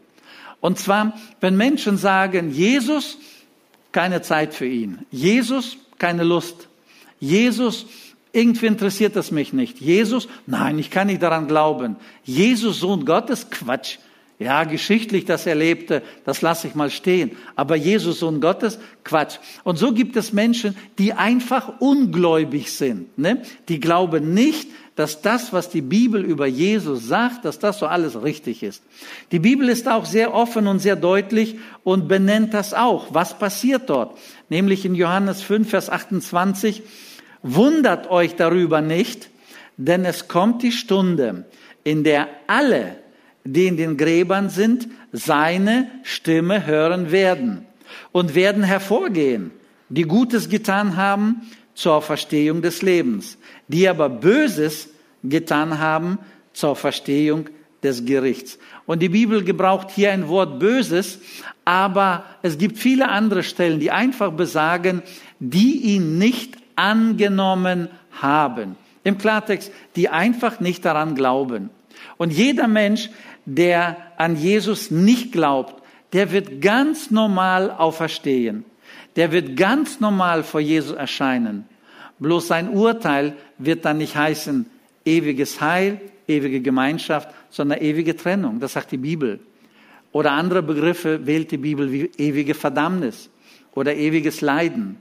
Und 0.59 0.77
zwar, 0.77 1.17
wenn 1.39 1.55
Menschen 1.55 1.97
sagen, 1.97 2.51
Jesus, 2.51 3.17
keine 3.91 4.21
Zeit 4.21 4.53
für 4.53 4.67
ihn. 4.67 5.05
Jesus, 5.09 5.77
keine 5.97 6.23
Lust. 6.23 6.67
Jesus, 7.19 7.85
irgendwie 8.33 8.67
interessiert 8.67 9.15
es 9.15 9.31
mich 9.31 9.53
nicht. 9.53 9.79
Jesus, 9.79 10.27
nein, 10.45 10.77
ich 10.77 10.91
kann 10.91 11.07
nicht 11.07 11.23
daran 11.23 11.47
glauben. 11.47 11.95
Jesus, 12.23 12.79
Sohn 12.79 13.05
Gottes, 13.05 13.49
Quatsch. 13.49 13.97
Ja, 14.39 14.63
geschichtlich 14.63 15.25
das 15.25 15.45
erlebte, 15.45 16.01
das 16.23 16.41
lasse 16.41 16.67
ich 16.67 16.73
mal 16.73 16.89
stehen. 16.89 17.31
Aber 17.57 17.75
Jesus, 17.75 18.19
Sohn 18.19 18.39
Gottes, 18.39 18.79
Quatsch. 19.03 19.37
Und 19.65 19.77
so 19.77 19.91
gibt 19.91 20.15
es 20.15 20.31
Menschen, 20.31 20.77
die 20.97 21.11
einfach 21.11 21.81
ungläubig 21.81 22.71
sind. 22.71 23.17
Ne? 23.17 23.41
Die 23.67 23.81
glauben 23.81 24.33
nicht, 24.33 24.69
dass 24.95 25.21
das, 25.21 25.51
was 25.51 25.69
die 25.69 25.81
Bibel 25.81 26.23
über 26.23 26.47
Jesus 26.47 27.05
sagt, 27.05 27.43
dass 27.43 27.59
das 27.59 27.79
so 27.79 27.85
alles 27.85 28.23
richtig 28.23 28.63
ist. 28.63 28.81
Die 29.33 29.39
Bibel 29.39 29.67
ist 29.67 29.89
auch 29.89 30.05
sehr 30.05 30.33
offen 30.33 30.67
und 30.67 30.79
sehr 30.79 30.95
deutlich 30.95 31.57
und 31.83 32.07
benennt 32.07 32.53
das 32.53 32.73
auch. 32.73 33.13
Was 33.13 33.37
passiert 33.37 33.89
dort? 33.89 34.17
Nämlich 34.47 34.85
in 34.85 34.95
Johannes 34.95 35.41
5, 35.41 35.69
Vers 35.69 35.89
28. 35.89 36.81
Wundert 37.43 38.09
euch 38.09 38.35
darüber 38.35 38.79
nicht, 38.79 39.29
denn 39.75 40.05
es 40.05 40.29
kommt 40.29 40.63
die 40.63 40.71
Stunde, 40.71 41.45
in 41.83 42.05
der 42.05 42.29
alle, 42.47 42.95
die 43.53 43.67
in 43.67 43.77
den 43.77 43.97
Gräbern 43.97 44.49
sind, 44.49 44.87
seine 45.11 45.89
Stimme 46.03 46.65
hören 46.65 47.11
werden 47.11 47.65
und 48.11 48.35
werden 48.35 48.63
hervorgehen, 48.63 49.51
die 49.89 50.03
Gutes 50.03 50.49
getan 50.49 50.97
haben 50.97 51.41
zur 51.73 52.01
Verstehung 52.01 52.61
des 52.61 52.81
Lebens, 52.81 53.37
die 53.67 53.87
aber 53.87 54.09
Böses 54.09 54.89
getan 55.23 55.79
haben 55.79 56.19
zur 56.53 56.75
Verstehung 56.75 57.49
des 57.81 58.05
Gerichts. 58.05 58.59
Und 58.85 59.01
die 59.01 59.09
Bibel 59.09 59.43
gebraucht 59.43 59.89
hier 59.89 60.11
ein 60.11 60.27
Wort 60.27 60.59
Böses, 60.59 61.19
aber 61.65 62.25
es 62.41 62.57
gibt 62.57 62.77
viele 62.77 63.09
andere 63.09 63.43
Stellen, 63.43 63.79
die 63.79 63.91
einfach 63.91 64.31
besagen, 64.31 65.01
die 65.39 65.77
ihn 65.93 66.17
nicht 66.17 66.57
angenommen 66.75 67.89
haben. 68.11 68.75
Im 69.03 69.17
Klartext, 69.17 69.71
die 69.95 70.09
einfach 70.09 70.59
nicht 70.59 70.85
daran 70.85 71.15
glauben. 71.15 71.69
Und 72.17 72.33
jeder 72.33 72.67
Mensch, 72.67 73.09
der 73.55 73.97
an 74.17 74.35
Jesus 74.35 74.91
nicht 74.91 75.31
glaubt, 75.31 75.81
der 76.13 76.31
wird 76.31 76.61
ganz 76.61 77.11
normal 77.11 77.71
auferstehen. 77.71 78.65
Der 79.15 79.31
wird 79.31 79.57
ganz 79.57 79.99
normal 79.99 80.43
vor 80.43 80.59
Jesus 80.59 80.95
erscheinen. 80.95 81.65
Bloß 82.19 82.47
sein 82.47 82.69
Urteil 82.69 83.35
wird 83.57 83.85
dann 83.85 83.97
nicht 83.97 84.15
heißen 84.15 84.65
ewiges 85.05 85.61
Heil, 85.61 85.99
ewige 86.27 86.61
Gemeinschaft, 86.61 87.29
sondern 87.49 87.79
ewige 87.79 88.15
Trennung. 88.15 88.59
Das 88.59 88.73
sagt 88.73 88.91
die 88.91 88.97
Bibel. 88.97 89.39
Oder 90.11 90.31
andere 90.31 90.61
Begriffe 90.61 91.25
wählt 91.25 91.51
die 91.51 91.57
Bibel 91.57 91.91
wie 91.91 92.11
ewige 92.17 92.53
Verdammnis 92.53 93.29
oder 93.73 93.95
ewiges 93.95 94.41
Leiden. 94.41 94.97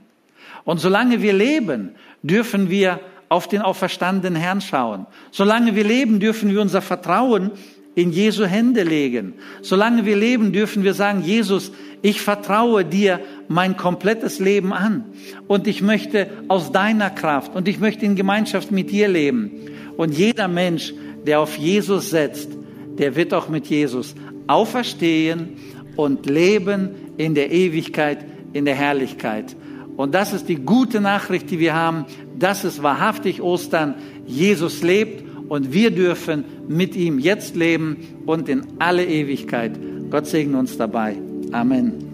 Und 0.63 0.79
solange 0.79 1.21
wir 1.21 1.33
leben, 1.33 1.95
dürfen 2.21 2.69
wir 2.69 2.99
auf 3.27 3.47
den 3.47 3.61
auferstandenen 3.61 4.39
Herrn 4.39 4.61
schauen. 4.61 5.05
Solange 5.31 5.75
wir 5.75 5.83
leben, 5.83 6.19
dürfen 6.19 6.49
wir 6.51 6.61
unser 6.61 6.81
Vertrauen 6.81 7.51
in 7.95 8.11
Jesu 8.11 8.45
Hände 8.45 8.83
legen. 8.83 9.33
Solange 9.61 10.05
wir 10.05 10.15
leben, 10.15 10.53
dürfen 10.53 10.83
wir 10.83 10.93
sagen, 10.93 11.21
Jesus, 11.23 11.71
ich 12.01 12.21
vertraue 12.21 12.85
dir 12.85 13.19
mein 13.47 13.75
komplettes 13.75 14.39
Leben 14.39 14.73
an. 14.73 15.05
Und 15.47 15.67
ich 15.67 15.81
möchte 15.81 16.29
aus 16.47 16.71
deiner 16.71 17.09
Kraft 17.09 17.55
und 17.55 17.67
ich 17.67 17.79
möchte 17.79 18.05
in 18.05 18.15
Gemeinschaft 18.15 18.71
mit 18.71 18.91
dir 18.91 19.07
leben. 19.07 19.51
Und 19.97 20.17
jeder 20.17 20.47
Mensch, 20.47 20.93
der 21.25 21.41
auf 21.41 21.57
Jesus 21.57 22.09
setzt, 22.09 22.49
der 22.97 23.15
wird 23.15 23.33
auch 23.33 23.49
mit 23.49 23.67
Jesus 23.67 24.15
auferstehen 24.47 25.57
und 25.95 26.25
leben 26.25 26.91
in 27.17 27.35
der 27.35 27.51
Ewigkeit, 27.51 28.25
in 28.53 28.65
der 28.65 28.75
Herrlichkeit. 28.75 29.55
Und 29.97 30.15
das 30.15 30.31
ist 30.31 30.47
die 30.47 30.55
gute 30.55 31.01
Nachricht, 31.01 31.51
die 31.51 31.59
wir 31.59 31.73
haben. 31.73 32.05
Das 32.37 32.63
ist 32.63 32.81
wahrhaftig 32.81 33.41
Ostern. 33.41 33.95
Jesus 34.25 34.81
lebt 34.81 35.28
und 35.49 35.73
wir 35.73 35.91
dürfen 35.91 36.45
mit 36.67 36.95
ihm 36.95 37.19
jetzt 37.19 37.55
leben 37.55 37.97
und 38.25 38.47
in 38.47 38.63
alle 38.79 39.05
Ewigkeit. 39.05 39.71
Gott 40.09 40.27
segne 40.27 40.57
uns 40.57 40.77
dabei. 40.77 41.17
Amen. 41.51 42.08